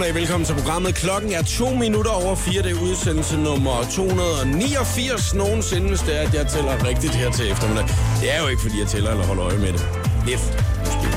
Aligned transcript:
eftermiddag. 0.00 0.20
Velkommen 0.20 0.46
til 0.46 0.54
programmet. 0.54 0.94
Klokken 0.94 1.32
er 1.32 1.42
to 1.42 1.74
minutter 1.74 2.10
over 2.10 2.34
fire. 2.34 2.62
Det 2.62 2.70
er 2.70 2.82
udsendelse 2.82 3.36
nummer 3.36 3.86
289 3.90 5.34
nogensinde, 5.34 5.88
hvis 5.88 6.00
det 6.00 6.16
er, 6.16 6.20
at 6.28 6.34
jeg 6.34 6.46
tæller 6.46 6.84
rigtigt 6.88 7.14
her 7.14 7.32
til 7.32 7.50
eftermiddag. 7.50 7.84
Det 8.20 8.34
er 8.34 8.40
jo 8.42 8.46
ikke, 8.48 8.62
fordi 8.62 8.80
jeg 8.80 8.88
tæller 8.88 9.10
eller 9.10 9.24
holder 9.24 9.44
øje 9.44 9.58
med 9.58 9.72
det. 9.72 9.88
Lidt, 10.26 10.40
måske. 10.78 11.08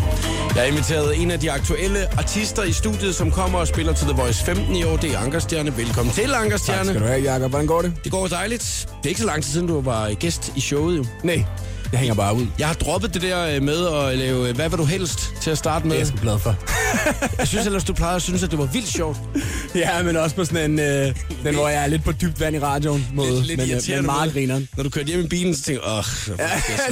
Jeg 0.55 0.61
har 0.63 0.69
inviteret 0.69 1.21
en 1.21 1.31
af 1.31 1.39
de 1.39 1.51
aktuelle 1.51 1.99
artister 2.17 2.63
i 2.63 2.71
studiet, 2.71 3.15
som 3.15 3.31
kommer 3.31 3.59
og 3.59 3.67
spiller 3.67 3.93
til 3.93 4.07
The 4.07 4.21
Voice 4.21 4.45
15 4.45 4.75
i 4.75 4.83
år. 4.83 4.97
Det 4.97 5.13
er 5.13 5.19
Ankerstjerne. 5.19 5.77
Velkommen 5.77 6.13
til, 6.13 6.33
Ankerstjerne. 6.33 6.79
Tak 6.79 6.95
skal 6.95 7.01
du 7.01 7.07
have, 7.07 7.33
Jacob. 7.33 7.49
Hvordan 7.49 7.67
går 7.67 7.81
det? 7.81 7.93
Det 8.03 8.11
går 8.11 8.27
dejligt. 8.27 8.87
Det 8.97 9.05
er 9.05 9.09
ikke 9.09 9.21
så 9.21 9.27
lang 9.27 9.43
tid 9.43 9.51
siden, 9.51 9.67
du 9.67 9.81
var 9.81 10.13
gæst 10.13 10.51
i 10.55 10.61
showet, 10.61 10.97
jo. 10.97 11.05
Nej, 11.23 11.45
jeg 11.93 11.99
hænger 11.99 12.15
bare 12.15 12.35
ud. 12.35 12.47
Jeg 12.59 12.67
har 12.67 12.73
droppet 12.73 13.13
det 13.13 13.21
der 13.21 13.47
øh, 13.55 13.61
med 13.63 13.87
at 13.87 14.17
lave, 14.17 14.49
øh, 14.49 14.55
hvad 14.55 14.69
vil 14.69 14.77
du 14.77 14.83
helst 14.85 15.29
til 15.41 15.51
at 15.51 15.57
starte 15.57 15.87
med? 15.87 15.91
Det 15.95 16.01
er 16.01 16.05
jeg 16.05 16.07
sgu 16.07 16.17
glad 16.21 16.39
for. 16.39 16.55
Jeg 17.39 17.47
synes 17.47 17.65
ellers, 17.65 17.83
du 17.83 17.93
plejede 17.93 18.15
at 18.15 18.21
synes, 18.21 18.43
at 18.43 18.51
det 18.51 18.59
var 18.59 18.65
vildt 18.65 18.87
sjovt. 18.87 19.17
ja, 19.75 20.03
men 20.03 20.17
også 20.17 20.35
på 20.35 20.45
sådan 20.45 20.71
en, 20.71 20.79
øh, 20.79 21.15
den, 21.43 21.55
hvor 21.55 21.69
jeg 21.69 21.83
er 21.83 21.87
lidt 21.87 22.03
på 22.03 22.11
dybt 22.11 22.39
vand 22.39 22.55
i 22.55 22.59
radioen 22.59 23.07
måde, 23.13 23.31
Lidt- 23.35 23.47
lidt 23.47 23.59
men, 23.59 23.71
øh, 23.71 23.95
men 23.97 24.05
meget 24.05 24.33
grineren. 24.33 24.67
Når 24.77 24.83
du 24.83 24.89
kørte 24.89 25.07
hjem 25.07 25.19
i 25.19 25.27
bilen, 25.27 25.55
så 25.55 25.61
tænkte 25.63 25.85
jeg, 25.89 25.97
åh, 25.97 26.03
Ja, 26.39 26.49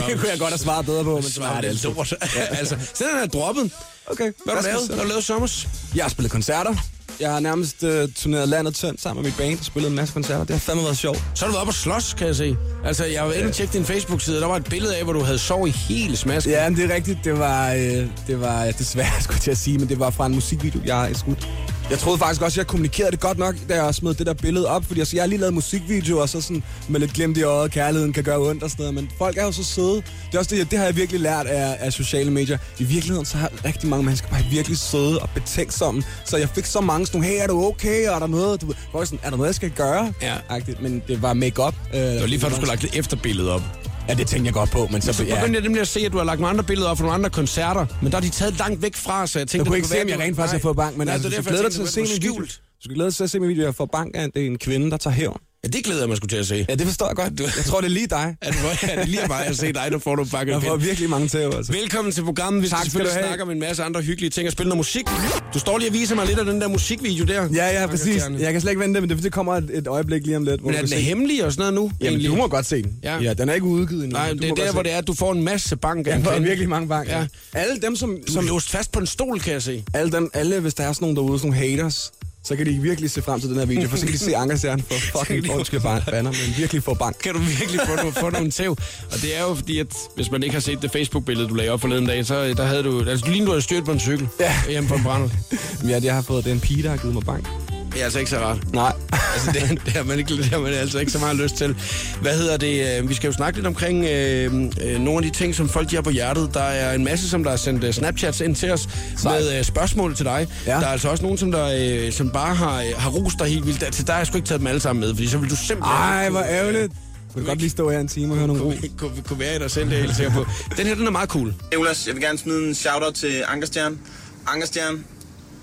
det 0.07 0.19
kunne 0.19 0.29
jeg 0.29 0.39
godt 0.39 0.49
have 0.49 0.57
svaret 0.57 0.85
bedre 0.85 1.03
på, 1.03 1.13
men 1.15 1.23
så 1.23 1.41
var 1.41 1.53
det 1.53 1.63
det 1.63 1.69
altid. 1.69 1.89
lort. 1.89 2.13
altså, 2.51 2.75
så 2.93 3.03
den 3.13 3.23
er 3.23 3.27
droppet. 3.27 3.71
Okay, 4.07 4.31
Hvad 4.45 4.53
har 4.55 4.61
du 4.61 4.67
lavet? 4.67 4.87
Hvad 4.87 4.95
har 4.97 5.03
du 5.03 5.09
lavet 5.09 5.23
sommers? 5.23 5.67
Jeg 5.95 6.03
har 6.03 6.09
spillet 6.09 6.31
koncerter. 6.31 6.75
Jeg 7.21 7.31
har 7.31 7.39
nærmest 7.39 7.83
øh, 7.83 8.09
turneret 8.15 8.49
landet 8.49 8.75
tyndt 8.75 9.01
sammen 9.01 9.23
med 9.23 9.31
mit 9.31 9.37
band 9.37 9.59
og 9.59 9.65
spillet 9.65 9.89
en 9.89 9.95
masse 9.95 10.13
koncerter. 10.13 10.43
Det 10.43 10.49
har 10.55 10.59
fandme 10.59 10.83
været 10.83 10.97
sjovt. 10.97 11.23
Så 11.35 11.45
har 11.45 11.47
du 11.47 11.51
været 11.51 11.61
oppe 11.61 11.69
og 11.69 11.73
slås, 11.73 12.13
kan 12.13 12.27
jeg 12.27 12.35
se. 12.35 12.55
Altså, 12.85 13.05
jeg 13.05 13.25
var 13.25 13.33
inde 13.33 13.47
og 13.47 13.53
tjekke 13.53 13.73
din 13.73 13.85
Facebook-side, 13.85 14.41
der 14.41 14.47
var 14.47 14.55
et 14.55 14.63
billede 14.63 14.95
af, 14.97 15.03
hvor 15.03 15.13
du 15.13 15.23
havde 15.23 15.39
sovet 15.39 15.69
i 15.69 15.71
hele 15.71 16.17
smasken. 16.17 16.53
Ja, 16.53 16.69
men 16.69 16.77
det 16.77 16.91
er 16.91 16.95
rigtigt. 16.95 17.19
Det 17.23 17.39
var, 17.39 17.73
øh, 17.73 18.07
det 18.27 18.41
var 18.41 18.71
desværre, 18.71 19.21
skulle 19.23 19.41
jeg 19.47 19.57
sige, 19.57 19.77
men 19.77 19.89
det 19.89 19.99
var 19.99 20.09
fra 20.09 20.25
en 20.25 20.35
musikvideo, 20.35 20.81
jeg 20.85 20.95
har 20.95 21.13
skudt. 21.13 21.47
Jeg 21.91 21.99
troede 21.99 22.17
faktisk 22.17 22.41
også, 22.41 22.53
at 22.55 22.57
jeg 22.57 22.67
kommunikerede 22.67 23.11
det 23.11 23.19
godt 23.19 23.37
nok, 23.37 23.55
da 23.69 23.83
jeg 23.83 23.95
smed 23.95 24.13
det 24.13 24.25
der 24.27 24.33
billede 24.33 24.67
op, 24.67 24.85
fordi 24.85 24.99
altså, 24.99 25.15
jeg 25.15 25.23
har 25.23 25.27
lige 25.27 25.39
lavet 25.39 25.53
musikvideoer, 25.53 26.21
og 26.21 26.29
så 26.29 26.41
sådan 26.41 26.63
med 26.89 26.99
lidt 26.99 27.13
glimt 27.13 27.37
i 27.37 27.43
øjet, 27.43 27.71
kærligheden 27.71 28.13
kan 28.13 28.23
gøre 28.23 28.37
ondt 28.39 28.63
og 28.63 28.69
sådan 28.69 28.83
noget, 28.83 28.95
men 28.95 29.09
folk 29.17 29.37
er 29.37 29.43
jo 29.43 29.51
så 29.51 29.63
søde. 29.63 29.95
Det 29.95 30.33
er 30.33 30.39
også 30.39 30.55
det, 30.55 30.71
det 30.71 30.79
har 30.79 30.85
jeg 30.85 30.95
virkelig 30.95 31.21
lært 31.21 31.45
af, 31.45 31.77
af 31.79 31.93
sociale 31.93 32.31
medier. 32.31 32.57
I 32.79 32.83
virkeligheden, 32.83 33.25
så 33.25 33.37
har 33.37 33.51
rigtig 33.65 33.89
mange 33.89 34.05
mennesker 34.05 34.27
bare 34.27 34.43
virkelig 34.51 34.77
søde 34.77 35.19
og 35.19 35.29
betænksomme, 35.33 36.03
så 36.25 36.37
jeg 36.37 36.49
fik 36.49 36.65
så 36.65 36.81
mange 36.81 37.05
sådan 37.05 37.23
hey, 37.23 37.39
er 37.39 37.47
du 37.47 37.65
okay, 37.65 38.07
og 38.07 38.15
er 38.15 38.19
der 38.19 38.27
noget, 38.27 38.61
du, 38.61 38.73
hvor 38.91 39.03
sådan, 39.03 39.19
er 39.23 39.29
der 39.29 39.37
noget, 39.37 39.47
jeg 39.47 39.55
skal 39.55 39.69
gøre? 39.71 40.13
Ja. 40.21 40.35
Agtigt, 40.49 40.81
men 40.81 41.03
det 41.07 41.21
var 41.21 41.33
make-up. 41.33 41.75
Øh, 41.93 41.99
Det 42.01 42.21
var 42.21 42.27
lige 42.27 42.39
før, 42.39 42.49
du 42.49 42.55
skulle 42.55 42.69
lagt 42.69 42.83
et 42.83 42.95
efterbillede 42.99 43.51
op. 43.51 43.61
Ja, 44.09 44.13
det 44.13 44.27
tænkte 44.27 44.45
jeg 44.47 44.53
godt 44.53 44.71
på, 44.71 44.87
men 44.91 45.01
så, 45.01 45.13
Så 45.13 45.23
ja. 45.23 45.35
begyndte 45.35 45.57
jeg 45.57 45.63
nemlig 45.63 45.81
at 45.81 45.87
se, 45.87 45.99
at 45.99 46.11
du 46.11 46.17
har 46.17 46.23
lagt 46.25 46.39
nogle 46.39 46.49
andre 46.49 46.63
billeder 46.63 46.89
op 46.89 46.97
fra 46.97 47.03
nogle 47.03 47.15
andre 47.15 47.29
koncerter, 47.29 47.85
men 48.01 48.11
der 48.11 48.17
er 48.17 48.21
de 48.21 48.29
taget 48.29 48.57
langt 48.57 48.81
væk 48.81 48.95
fra, 48.95 49.27
så 49.27 49.39
jeg 49.39 49.47
tænkte... 49.47 49.57
Jeg 49.57 49.65
kunne 49.67 49.77
ikke 49.77 49.87
se, 49.87 50.01
om 50.01 50.09
jeg 50.09 50.19
rent 50.19 50.29
du- 50.37 50.41
faktisk 50.41 50.53
har 50.53 50.59
fået 50.59 50.75
bank, 50.75 50.97
men 50.97 51.07
Nej, 51.07 51.13
altså, 51.13 51.29
det 51.29 51.37
er 51.37 51.41
du 51.41 51.47
glæder 51.49 51.63
dig 51.63 51.71
til 51.71 51.81
at 51.81 51.87
se 51.89 52.01
min 52.01 52.09
video. 52.15 52.33
skjult. 52.33 52.49
Du 52.51 52.83
skal 52.83 52.95
glæde 52.95 53.09
dig 53.09 53.15
til 53.15 53.23
at 53.23 53.29
se 53.29 53.39
min 53.39 53.49
video, 53.49 53.63
jeg 53.63 53.75
får 53.75 53.85
bank 53.85 54.11
af, 54.15 54.31
det 54.35 54.41
er 54.41 54.45
en 54.47 54.57
kvinde, 54.57 54.91
der 54.91 54.97
tager 54.97 55.13
hævn. 55.13 55.37
Ja, 55.63 55.69
det 55.69 55.83
glæder 55.83 55.99
jeg 55.99 56.07
mig 56.09 56.17
sgu 56.17 56.27
til 56.27 56.37
at 56.37 56.47
se. 56.47 56.65
Ja, 56.69 56.75
det 56.75 56.87
forstår 56.87 57.07
jeg 57.07 57.15
godt. 57.15 57.39
Jeg 57.39 57.65
tror, 57.65 57.81
det 57.81 57.87
er 57.87 57.91
lige 57.91 58.07
dig. 58.07 58.35
Er 58.41 58.51
det, 58.51 58.59
er 58.91 58.99
det 58.99 59.07
lige 59.09 59.21
mig 59.27 59.45
at 59.45 59.57
se 59.57 59.73
dig, 59.73 59.87
der 59.91 59.97
får 59.99 60.15
du 60.15 60.25
bakket 60.25 60.53
Jeg 60.53 60.61
får 60.63 60.77
pind? 60.77 60.87
virkelig 60.87 61.09
mange 61.09 61.27
tæv, 61.27 61.51
altså. 61.57 61.71
Velkommen 61.73 62.11
til 62.13 62.23
programmet. 62.23 62.61
Vi 62.63 62.67
skal 62.67 62.77
Tak 62.77 62.89
skal 62.89 63.05
du 63.05 63.09
snakke 63.11 63.43
om 63.43 63.51
en 63.51 63.59
masse 63.59 63.83
andre 63.83 64.01
hyggelige 64.01 64.29
ting 64.29 64.47
og 64.47 64.51
spille 64.51 64.67
noget 64.69 64.77
musik. 64.77 65.05
Du 65.53 65.59
står 65.59 65.77
lige 65.77 65.89
og 65.89 65.93
viser 65.93 66.15
mig 66.15 66.27
lidt 66.27 66.39
af 66.39 66.45
den 66.45 66.61
der 66.61 66.67
musikvideo 66.67 67.25
der. 67.25 67.47
Ja, 67.53 67.81
ja, 67.81 67.87
præcis. 67.87 68.23
Jeg 68.39 68.51
kan 68.51 68.61
slet 68.61 68.71
ikke 68.71 68.81
vente, 68.81 69.01
men 69.01 69.09
det, 69.09 69.23
det 69.23 69.31
kommer 69.31 69.53
et, 69.55 69.69
et 69.73 69.87
øjeblik 69.87 70.25
lige 70.25 70.37
om 70.37 70.43
lidt. 70.43 70.61
Hvor 70.61 70.69
Men 70.69 70.75
er 70.75 70.81
du 70.81 70.87
den 70.87 70.89
se. 70.97 71.01
hemmelig 71.01 71.45
og 71.45 71.51
sådan 71.51 71.61
noget 71.61 71.73
nu? 71.73 71.91
Jamen, 72.01 72.13
egentlig? 72.13 72.31
du 72.31 72.35
må 72.35 72.47
godt 72.47 72.65
se 72.65 72.81
den. 72.83 72.93
Ja. 73.03 73.17
Ja, 73.19 73.33
den 73.33 73.49
er 73.49 73.53
ikke 73.53 73.65
udgivet 73.65 74.03
endnu. 74.03 74.17
Nej, 74.19 74.31
Du 74.33 74.37
det 74.37 74.49
er 74.49 74.55
der, 74.55 74.71
hvor 74.71 74.83
det 74.83 74.91
er, 74.93 74.97
at 74.97 75.07
du 75.07 75.13
får 75.13 75.31
en 75.31 75.43
masse 75.43 75.75
bank 75.75 76.07
Jeg 76.07 76.21
får 76.23 76.39
virkelig 76.39 76.69
mange 76.69 76.87
bank. 76.87 77.07
Ja. 77.09 77.27
Alle 77.53 77.81
dem, 77.81 77.95
som, 77.95 78.17
Du 78.27 78.31
som 78.33 78.47
låst 78.47 78.69
fast 78.69 78.91
på 78.91 78.99
en 78.99 79.07
stol, 79.07 79.39
kan 79.39 79.53
jeg 79.53 79.61
se. 79.61 79.83
alle, 79.93 80.11
dem, 80.11 80.29
alle, 80.33 80.59
hvis 80.59 80.73
der 80.73 80.83
er 80.83 80.93
sådan 80.93 81.03
nogen 81.03 81.15
derude, 81.15 81.39
sådan 81.39 81.53
haters, 81.53 82.11
så 82.43 82.55
kan 82.55 82.65
de 82.65 82.71
virkelig 82.71 83.11
se 83.11 83.21
frem 83.21 83.39
til 83.39 83.49
den 83.49 83.57
her 83.57 83.65
video, 83.65 83.89
for 83.89 83.97
så 83.97 84.05
kan 84.05 84.13
de 84.13 84.17
se 84.19 84.35
Ankerstjerne 84.35 84.83
for 84.83 84.95
fucking 85.19 85.51
undskyld 85.51 85.81
banner, 85.81 86.31
men 86.31 86.57
virkelig 86.57 86.83
få 86.83 86.93
bank. 86.93 87.15
Kan 87.23 87.33
du 87.33 87.39
virkelig 87.39 87.81
få, 87.87 87.95
nogle- 87.95 88.11
få 88.13 88.29
nogle 88.29 88.51
tæv? 88.51 88.71
Og 89.11 89.21
det 89.21 89.37
er 89.37 89.41
jo 89.41 89.55
fordi, 89.55 89.79
at 89.79 89.87
hvis 90.15 90.31
man 90.31 90.43
ikke 90.43 90.53
har 90.53 90.59
set 90.61 90.81
det 90.81 90.91
Facebook-billede, 90.91 91.47
du 91.49 91.53
lagde 91.53 91.71
op 91.71 91.81
forleden 91.81 92.05
dag, 92.05 92.25
så 92.25 92.53
der 92.53 92.65
havde 92.65 92.83
du... 92.83 92.99
Altså, 93.09 93.25
du 93.25 93.31
lignede, 93.31 93.45
du 93.47 93.51
havde 93.51 93.61
styrt 93.61 93.85
på 93.85 93.91
en 93.91 93.99
cykel. 93.99 94.27
Ja. 94.39 94.53
Hjemme 94.69 94.89
på 94.89 94.95
en 94.95 95.03
brænder. 95.03 95.29
Ja, 95.89 95.99
jeg 96.03 96.13
har 96.15 96.21
fået, 96.21 96.43
det 96.43 96.49
er 96.49 96.55
en 96.55 96.59
pige, 96.61 96.83
der 96.83 96.89
har 96.89 96.97
givet 96.97 97.13
mig 97.13 97.23
bank. 97.25 97.47
Det 97.93 97.99
er 97.99 98.03
altså 98.03 98.19
ikke 98.19 98.31
så 98.31 98.37
rart. 98.37 98.73
Nej. 98.73 98.93
Altså, 99.33 99.51
det, 99.51 99.81
det, 99.85 99.93
har 99.93 100.03
man 100.03 100.19
ikke, 100.19 100.37
det 100.37 100.45
har 100.45 100.59
man 100.59 100.73
altså 100.73 100.99
ikke 100.99 101.11
så 101.11 101.19
meget 101.19 101.35
lyst 101.35 101.55
til. 101.55 101.75
Hvad 102.21 102.37
hedder 102.37 102.57
det? 102.57 102.97
øh, 102.99 103.09
Vi 103.09 103.13
skal 103.13 103.27
jo 103.27 103.33
snakke 103.33 103.57
lidt 103.57 103.67
omkring 103.67 104.05
øh, 104.05 104.53
øh, 104.81 104.99
nogle 104.99 105.25
af 105.25 105.31
de 105.31 105.37
ting, 105.37 105.55
som 105.55 105.69
folk 105.69 105.89
de 105.89 105.95
har 105.95 106.01
på 106.01 106.09
hjertet. 106.09 106.53
Der 106.53 106.61
er 106.63 106.93
en 106.95 107.03
masse, 107.03 107.29
som 107.29 107.43
der 107.43 107.49
har 107.49 107.57
sendt 107.57 107.83
øh, 107.83 107.93
Snapchats 107.93 108.41
ind 108.41 108.55
til 108.55 108.71
os 108.71 108.89
Sejt. 109.17 109.41
med 109.43 109.57
øh, 109.57 109.63
spørgsmål 109.63 110.15
til 110.15 110.25
dig. 110.25 110.47
Ja. 110.65 110.71
Der 110.71 110.79
er 110.79 110.85
altså 110.85 111.09
også 111.09 111.23
nogen, 111.23 111.37
som, 111.37 111.51
der, 111.51 111.69
øh, 112.05 112.11
som 112.11 112.29
bare 112.29 112.55
har, 112.55 112.83
har 112.97 113.09
rost 113.09 113.39
dig 113.39 113.47
helt 113.47 113.65
vildt. 113.67 113.93
Til 113.93 114.07
dig 114.07 114.13
har 114.15 114.19
jeg 114.19 114.27
sgu 114.27 114.35
ikke 114.37 114.47
taget 114.47 114.59
dem 114.59 114.67
alle 114.67 114.81
sammen 114.81 114.99
med, 114.99 115.09
fordi 115.15 115.27
så 115.27 115.37
vil 115.37 115.49
du 115.49 115.55
simpelthen... 115.55 115.95
Ej, 115.97 116.29
hvor 116.29 116.41
ærgerligt. 116.41 116.91
Du 117.29 117.33
kan 117.35 117.43
godt 117.45 117.59
lige 117.59 117.69
stå 117.69 117.89
her 117.89 117.99
en 117.99 118.07
time 118.07 118.33
og 118.33 118.37
høre 118.37 118.47
nogle 118.47 118.63
ord. 118.63 118.73
kunne, 118.75 118.89
kunne, 118.97 119.23
kunne 119.27 119.39
være 119.39 119.55
i 119.55 119.59
dig 119.59 119.71
selv, 119.71 119.89
det 119.89 119.97
er 119.97 120.01
helt 120.01 120.15
sikker 120.15 120.33
på. 120.33 120.45
Den 120.77 120.87
her, 120.87 120.95
den 120.95 121.07
er 121.07 121.11
meget 121.11 121.29
cool. 121.29 121.53
Nicolas, 121.71 122.07
jeg 122.07 122.15
vil 122.15 122.23
gerne 122.23 122.37
smide 122.37 122.67
en 122.67 122.75
shout-out 122.75 123.13
til 123.13 123.43
Ankerstjern. 123.47 123.99
Ankerstjern, 124.47 125.05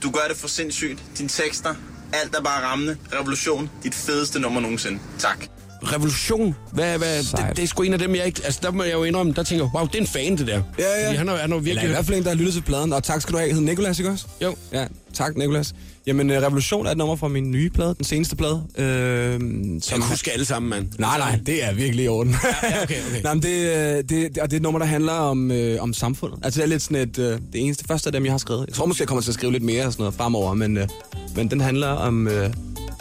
du 0.03 0.10
gør 0.10 0.21
det 0.28 0.37
for 0.37 0.49
sindssygt. 0.49 0.99
Dine 1.19 1.28
tekster, 1.28 1.75
alt 2.13 2.35
er 2.37 2.41
bare 2.43 2.63
rammende. 2.65 2.97
Revolution, 3.13 3.71
dit 3.83 3.95
fedeste 3.95 4.41
nummer 4.41 4.61
nogensinde. 4.61 4.99
Tak. 5.19 5.58
Revolution. 5.83 6.55
Hvad, 6.72 6.99
hvad, 6.99 7.19
det, 7.19 7.27
Sejt. 7.27 7.56
det, 7.56 7.62
er 7.62 7.66
sgu 7.66 7.83
en 7.83 7.93
af 7.93 7.99
dem, 7.99 8.15
jeg 8.15 8.27
ikke... 8.27 8.41
Altså, 8.44 8.61
der 8.62 8.71
må 8.71 8.83
jeg 8.83 8.93
jo 8.93 9.05
indrømme, 9.05 9.33
der 9.33 9.43
tænker 9.43 9.65
jeg, 9.65 9.71
wow, 9.75 9.87
det 9.87 9.94
er 9.94 10.00
en 10.00 10.06
fan, 10.06 10.37
det 10.37 10.47
der. 10.47 10.62
Ja, 10.78 10.84
ja. 11.00 11.06
Fordi 11.06 11.16
han 11.16 11.28
har, 11.28 11.37
han 11.37 11.50
har 11.50 11.56
jo 11.56 11.61
Eller 11.61 11.65
virkelig... 11.65 11.84
i 11.84 11.93
hvert 11.93 12.06
fald 12.06 12.16
en, 12.16 12.22
der 12.22 12.28
har 12.28 12.37
lyttet 12.37 12.55
til 12.55 12.61
pladen. 12.61 12.93
Og 12.93 13.05
tak 13.05 13.22
skal 13.22 13.33
du 13.33 13.39
have. 13.39 13.53
Hed 13.53 13.61
Nikolas, 13.61 13.99
ikke 13.99 14.11
også? 14.11 14.27
Jo. 14.43 14.56
Ja, 14.72 14.87
tak 15.15 15.37
Nikolas. 15.37 15.75
Jamen, 16.06 16.31
øh, 16.31 16.43
Revolution 16.43 16.87
er 16.87 16.91
et 16.91 16.97
nummer 16.97 17.16
fra 17.16 17.28
min 17.28 17.50
nye 17.50 17.71
plade, 17.71 17.94
den 17.94 18.05
seneste 18.05 18.37
plade. 18.37 18.62
Øh, 18.78 18.84
Jeg 18.87 19.41
som 19.83 20.00
kan 20.00 20.09
huske 20.11 20.33
alle 20.33 20.44
sammen, 20.44 20.71
mand. 20.71 20.89
Nej, 20.99 21.19
nej, 21.19 21.39
det 21.47 21.65
er 21.65 21.75
virkelig 21.75 22.05
i 22.05 22.09
orden. 22.09 22.34
Ja, 22.62 22.83
okay, 22.83 22.95
okay. 23.09 23.22
nej, 23.25 23.34
men 23.34 23.43
det, 23.43 23.49
øh, 23.49 23.97
det, 23.97 24.09
det, 24.10 24.39
og 24.39 24.50
det 24.50 24.53
er 24.53 24.56
et 24.56 24.62
nummer, 24.62 24.78
der 24.78 24.87
handler 24.87 25.12
om, 25.12 25.50
øh, 25.50 25.83
om 25.83 25.95
samfundet. 25.95 26.39
Altså, 26.43 26.60
det 26.60 26.65
er 26.65 26.69
lidt 26.69 26.83
sådan 26.83 26.97
et, 27.09 27.19
øh, 27.19 27.33
det 27.53 27.60
eneste 27.60 27.84
første 27.89 28.09
af 28.09 28.12
dem, 28.12 28.25
jeg 28.25 28.33
har 28.33 28.39
skrevet. 28.39 28.65
Jeg 28.66 28.75
tror 28.75 28.87
måske, 28.87 29.00
jeg 29.03 29.09
kommer 29.09 29.22
til 29.22 29.31
at 29.31 29.34
skrive 29.34 29.53
lidt 29.53 29.62
mere 29.65 29.87
og 29.87 29.93
sådan 29.93 30.03
noget 30.03 30.15
fremover, 30.15 30.55
men, 30.55 30.77
øh, 30.77 30.89
men 31.37 31.50
den, 31.50 31.60
handler 31.60 31.89
om, 31.89 32.28
øh, 32.28 32.50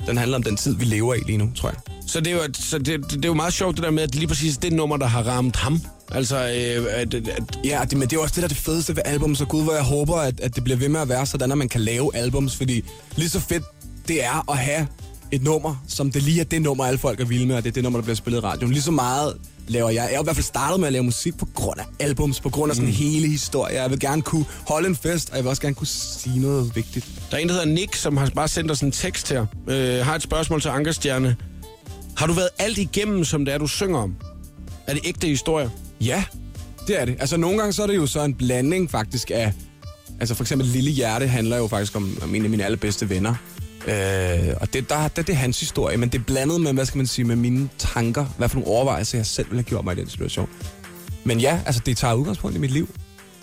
den 0.08 0.18
handler 0.18 0.38
om 0.38 0.44
den 0.44 0.56
tid, 0.58 0.76
vi 0.76 0.86
lever 0.86 1.14
i 1.14 1.20
lige 1.26 1.38
nu, 1.38 1.50
tror 1.56 1.70
jeg. 1.70 1.78
Så 2.08 2.20
det 2.20 2.28
er 2.28 2.36
jo, 2.36 2.42
så 2.54 2.78
det, 2.78 2.86
det, 2.86 3.12
det 3.12 3.26
er 3.26 3.30
jo 3.30 3.34
meget 3.34 3.54
sjovt, 3.54 3.76
det 3.76 3.84
der 3.84 3.92
med, 3.92 4.04
at 4.04 4.16
lige 4.16 4.28
præcis 4.28 4.58
det 4.58 4.74
nummer, 4.74 4.98
der 4.98 5.06
har 5.06 5.24
ramt 5.24 5.56
ham. 5.56 5.82
Altså, 6.12 6.36
øh, 6.38 6.86
at, 6.90 7.14
at, 7.14 7.60
Ja, 7.66 7.82
det, 7.90 7.98
men 7.98 8.02
det 8.02 8.14
er 8.14 8.18
jo 8.18 8.22
også 8.22 8.34
det, 8.36 8.42
der 8.42 8.44
er 8.44 8.48
det 8.48 8.58
fedeste 8.58 8.96
ved 8.96 9.04
album, 9.06 9.36
så 9.36 9.46
gud, 9.46 9.64
hvor 9.64 9.74
jeg 9.74 9.84
håber, 9.84 10.16
at, 10.16 10.40
at 10.40 10.56
det 10.56 10.64
bliver 10.64 10.78
ved 10.78 10.90
med 10.90 11.00
at 11.00 11.10
være 11.10 11.26
sådan, 11.26 11.52
at 11.52 11.58
man 11.58 11.70
kan 11.70 11.82
lave 11.82 12.16
albums, 12.16 12.56
fordi 12.56 12.84
lige 13.16 13.30
så 13.30 13.40
fedt 13.40 13.64
det 14.08 14.24
er 14.24 14.52
at 14.52 14.58
have 14.58 14.88
et 15.32 15.44
nummer, 15.44 15.76
som 15.88 16.12
det 16.12 16.24
lige 16.24 16.40
er 16.40 16.44
det 16.44 16.62
nummer, 16.62 16.86
alle 16.86 16.98
folk 16.98 17.20
er 17.20 17.26
vilde 17.26 17.46
med, 17.46 17.56
og 17.56 17.64
det 17.64 17.70
er 17.70 17.74
det 17.74 17.84
nummer, 17.84 18.00
der 18.00 18.04
bliver 18.04 18.16
spillet 18.16 18.40
i 18.40 18.42
radioen. 18.42 18.74
Lige 18.74 18.82
så 18.82 18.92
meget 18.92 19.38
laver 19.68 19.90
jeg. 19.90 20.08
Jeg 20.12 20.16
er 20.16 20.20
i 20.20 20.24
hvert 20.24 20.36
fald 20.36 20.44
startet 20.44 20.80
med 20.80 20.88
at 20.88 20.94
lave 20.94 21.04
musik 21.04 21.38
på 21.38 21.48
grund 21.54 21.80
af 21.80 21.86
albums, 22.00 22.40
på 22.40 22.50
grund 22.50 22.70
af 22.70 22.76
sådan 22.76 22.90
mm. 22.90 22.96
hele 22.96 23.28
historie. 23.28 23.82
Jeg 23.82 23.90
vil 23.90 24.00
gerne 24.00 24.22
kunne 24.22 24.46
holde 24.68 24.88
en 24.88 24.96
fest, 24.96 25.30
og 25.30 25.36
jeg 25.36 25.44
vil 25.44 25.50
også 25.50 25.62
gerne 25.62 25.76
kunne 25.76 25.88
sige 25.88 26.40
noget 26.40 26.76
vigtigt. 26.76 27.06
der 27.32 27.38
er 27.38 27.42
en, 27.42 27.48
der 27.48 27.54
hedder 27.54 27.68
Nick, 27.68 27.96
som 27.96 28.18
har 28.18 28.30
bare 28.30 28.48
sendt 28.48 28.72
os 28.72 28.82
en 28.82 28.92
tekst 28.92 29.30
her. 29.30 29.46
Øh, 29.68 30.06
har 30.06 30.16
et 30.16 30.22
spørgsmål 30.22 30.62
til 30.62 30.70
Ankerstjerne. 30.70 31.36
Har 32.18 32.28
du 32.28 32.34
været 32.34 32.50
alt 32.60 32.78
igennem, 32.78 33.24
som 33.24 33.46
det 33.46 33.54
er, 33.54 33.58
du 33.58 33.68
synger 33.68 34.00
om? 34.00 34.16
Er 34.88 34.94
det 34.94 35.02
ægte 35.06 35.28
historier? 35.28 35.70
Ja, 36.02 36.24
det 36.88 37.02
er 37.02 37.06
det. 37.06 37.16
Altså 37.20 37.38
nogle 37.38 37.58
gange 37.58 37.74
så 37.74 37.84
er 37.84 37.88
det 37.88 37.96
jo 37.96 38.08
så 38.08 38.24
en 38.24 38.34
blanding 38.34 38.92
faktisk 38.92 39.32
af... 39.32 39.54
Altså 40.20 40.36
for 40.36 40.44
eksempel 40.44 40.68
Lille 40.68 40.92
Hjerte 40.92 41.28
handler 41.28 41.58
jo 41.58 41.68
faktisk 41.68 41.96
om, 41.96 42.18
om 42.22 42.36
en 42.36 42.44
af 42.44 42.50
mine 42.50 42.66
allerbedste 42.66 43.10
venner. 43.10 43.36
Øh, 43.88 44.54
og 44.62 44.74
det, 44.74 44.90
der, 44.90 45.08
der, 45.08 45.22
det 45.22 45.30
er 45.30 45.34
hans 45.34 45.60
historie, 45.60 45.98
men 45.98 46.10
det 46.10 46.20
er 46.20 46.24
blandet 46.24 46.62
med, 46.62 46.74
hvad 46.74 46.86
skal 46.86 46.98
man 46.98 47.08
sige, 47.08 47.26
med 47.26 47.36
mine 47.36 47.70
tanker. 47.78 48.26
Hvad 48.38 48.50
for 48.50 48.60
nogle 48.60 48.72
overvejelser, 48.72 49.18
jeg 49.18 49.26
selv 49.26 49.48
ville 49.50 49.64
have 49.64 49.70
gjort 49.70 49.86
mig 49.86 49.98
i 49.98 50.00
den 50.00 50.10
situation. 50.10 50.50
Men 51.24 51.40
ja, 51.40 51.60
altså 51.66 51.82
det 51.86 51.98
tager 51.98 52.14
udgangspunkt 52.14 52.58
i 52.58 52.60
mit 52.60 52.72
liv. 52.72 52.90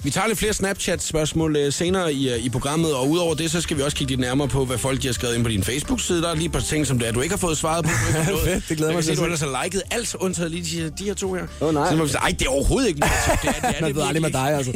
Vi 0.05 0.11
tager 0.11 0.27
lidt 0.27 0.39
flere 0.39 0.53
Snapchat-spørgsmål 0.53 1.57
øh, 1.57 1.73
senere 1.73 2.13
i, 2.13 2.33
øh, 2.33 2.45
i 2.45 2.49
programmet, 2.49 2.95
og 2.95 3.11
udover 3.11 3.35
det, 3.35 3.51
så 3.51 3.61
skal 3.61 3.77
vi 3.77 3.83
også 3.83 3.97
kigge 3.97 4.11
lidt 4.11 4.21
nærmere 4.21 4.49
på, 4.49 4.65
hvad 4.65 4.79
folk 4.79 5.05
har 5.05 5.13
skrevet 5.13 5.35
ind 5.35 5.43
på 5.43 5.49
din 5.49 5.65
Facebook-side. 5.65 6.23
Der 6.23 6.31
er 6.31 6.35
lige 6.35 6.47
et 6.47 6.53
par 6.53 6.61
ting, 6.61 6.87
som 6.87 6.99
det 6.99 7.09
er, 7.09 7.13
du 7.13 7.21
ikke 7.21 7.33
har 7.33 7.39
fået 7.39 7.59
svaret 7.59 7.85
på. 7.85 7.91
Fedt, 8.45 8.69
det 8.69 8.77
glæder 8.77 8.93
jeg 8.93 8.97
mig 8.97 9.05
til 9.05 9.17
du 9.17 9.25
ellers 9.25 9.41
har 9.41 9.63
liket 9.65 9.83
alt, 9.91 10.15
undtaget 10.15 10.51
lige 10.51 10.85
de, 10.85 10.91
de 10.99 11.05
her 11.05 11.15
to 11.15 11.35
her. 11.35 11.43
Åh, 11.61 11.75
nej. 11.75 11.91
Så 11.91 11.97
må 11.97 12.05
vi 12.05 12.09
sige, 12.09 12.21
ej, 12.21 12.35
det 12.39 12.47
er 12.47 12.51
overhovedet 12.51 12.89
ikke 12.89 13.01
negativt. 13.01 13.43
Det 13.43 13.49
er, 13.49 13.53
det 13.53 13.77
er 13.77 13.81
Man 13.81 13.89
det 13.89 13.97
ved 13.97 14.03
aldrig 14.03 14.23
med 14.23 14.31
dig, 14.31 14.55
altså. 14.57 14.73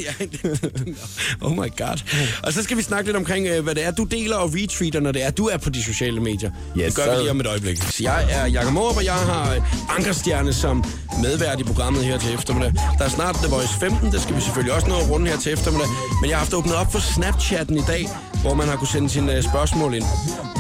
oh 1.47 1.53
my 1.53 1.77
god. 1.77 2.03
Og 2.43 2.53
så 2.53 2.63
skal 2.63 2.77
vi 2.77 2.83
snakke 2.83 3.07
lidt 3.07 3.17
omkring, 3.17 3.47
øh, 3.47 3.65
hvad 3.65 3.75
det 3.75 3.85
er, 3.85 3.91
du 3.91 4.05
deler 4.05 4.37
og 4.37 4.51
retweeter, 4.55 5.01
når 5.01 5.13
det 5.13 5.25
er, 5.25 5.31
du 5.31 5.47
er 5.47 5.57
på 5.57 5.71
de 5.71 5.83
sociale 5.83 6.21
medier. 6.21 6.51
Yes, 6.79 6.85
det 6.85 6.95
gør 6.95 7.03
vi 7.03 7.17
sir. 7.17 7.19
lige 7.21 7.31
om 7.31 7.41
et 7.41 7.47
øjeblik. 7.47 7.77
Så 7.77 8.03
jeg 8.03 8.27
er 8.31 8.47
Jakob 8.47 8.73
Morup, 8.73 8.97
og 8.97 9.05
jeg 9.05 9.15
har 9.15 9.69
Ankerstjerne 9.97 10.53
som 10.53 10.85
medvært 11.23 11.61
i 11.61 11.65
programmet 11.65 12.05
her 12.05 12.19
til 12.19 12.35
eftermiddag. 12.35 12.73
Der 12.99 13.05
er 13.05 13.09
snart 13.09 13.35
The 13.35 13.49
Voice 13.49 13.75
15, 13.81 14.13
det 14.13 14.23
skal 14.23 14.37
vi 14.37 14.41
selvfølgelig 14.41 14.75
også 14.75 14.89
nå 14.89 15.15
morgen 15.19 15.33
her 15.33 15.41
til 15.41 15.53
eftermiddag. 15.53 15.89
Men 16.21 16.31
jeg 16.31 16.37
har 16.37 16.45
haft 16.45 16.55
åbnet 16.55 16.75
op 16.75 16.93
for 16.93 16.99
Snapchatten 16.99 17.77
i 17.77 17.85
dag, 17.93 18.09
hvor 18.49 18.55
man 18.55 18.69
har 18.69 18.77
kunne 18.77 18.89
sende 18.89 19.11
sine 19.11 19.37
øh, 19.37 19.43
spørgsmål 19.43 19.95
ind. 19.95 20.05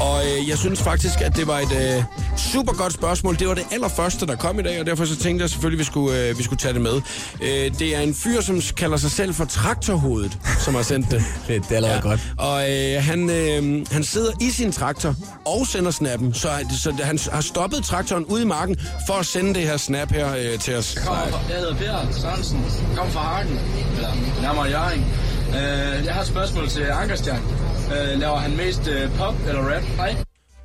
Og 0.00 0.20
øh, 0.26 0.48
jeg 0.48 0.58
synes 0.58 0.82
faktisk, 0.82 1.20
at 1.20 1.36
det 1.36 1.46
var 1.46 1.58
et 1.58 1.72
øh, 1.72 2.02
super 2.36 2.72
godt 2.72 2.92
spørgsmål. 2.92 3.38
Det 3.38 3.48
var 3.48 3.54
det 3.54 3.64
allerførste, 3.70 4.26
der 4.26 4.36
kom 4.36 4.58
i 4.60 4.62
dag, 4.62 4.80
og 4.80 4.86
derfor 4.86 5.04
så 5.04 5.16
tænkte 5.16 5.42
jeg 5.42 5.50
selvfølgelig, 5.50 5.76
at 5.76 5.78
vi 5.78 5.84
skulle, 5.84 6.18
øh, 6.18 6.38
vi 6.38 6.42
skulle 6.42 6.58
tage 6.58 6.74
det 6.74 6.80
med. 6.80 7.00
Øh, 7.42 7.78
det 7.78 7.96
er 7.96 8.00
en 8.00 8.14
fyr, 8.14 8.40
som 8.40 8.60
kalder 8.76 8.96
sig 8.96 9.10
selv 9.10 9.34
for 9.34 9.44
Traktorhovedet, 9.44 10.38
som 10.58 10.74
har 10.74 10.82
sendt 10.82 11.10
det. 11.10 11.22
Det 11.48 11.72
er 11.72 11.76
allerede 11.76 11.96
ja. 11.96 12.08
godt. 12.08 12.20
Og 12.38 12.70
øh, 12.72 13.02
han, 13.02 13.30
øh, 13.30 13.86
han 13.90 14.04
sidder 14.04 14.32
i 14.40 14.50
sin 14.50 14.72
traktor 14.72 15.14
og 15.46 15.66
sender 15.66 15.90
snappen, 15.90 16.34
så, 16.34 16.48
så 16.82 16.92
han 17.02 17.18
har 17.32 17.40
stoppet 17.40 17.84
traktoren 17.84 18.24
ude 18.24 18.42
i 18.42 18.46
marken 18.46 18.76
for 19.06 19.14
at 19.14 19.26
sende 19.26 19.54
det 19.54 19.62
her 19.62 19.76
snap 19.76 20.12
her 20.12 20.34
øh, 20.36 20.58
til 20.58 20.76
os. 20.76 20.94
Jeg, 20.94 21.04
kommer, 21.04 21.22
jeg 21.48 21.56
hedder 21.58 21.74
Per 21.74 22.12
Sørensen, 22.12 22.64
kom 22.96 23.10
fra 23.10 23.20
Hagen, 23.20 23.60
eller 23.96 24.10
nærmere 24.42 24.64
Jørgen. 24.64 25.04
Øh, 25.48 26.04
jeg 26.04 26.14
har 26.14 26.20
et 26.20 26.26
spørgsmål 26.26 26.68
til 26.68 26.82
Ankerstjern. 26.82 27.67
Øh, 27.92 28.20
laver 28.20 28.36
han 28.36 28.56
mest 28.56 28.88
øh, 28.88 29.16
pop 29.16 29.34
eller 29.48 29.60
rap? 29.74 29.82
Hej. 29.82 30.16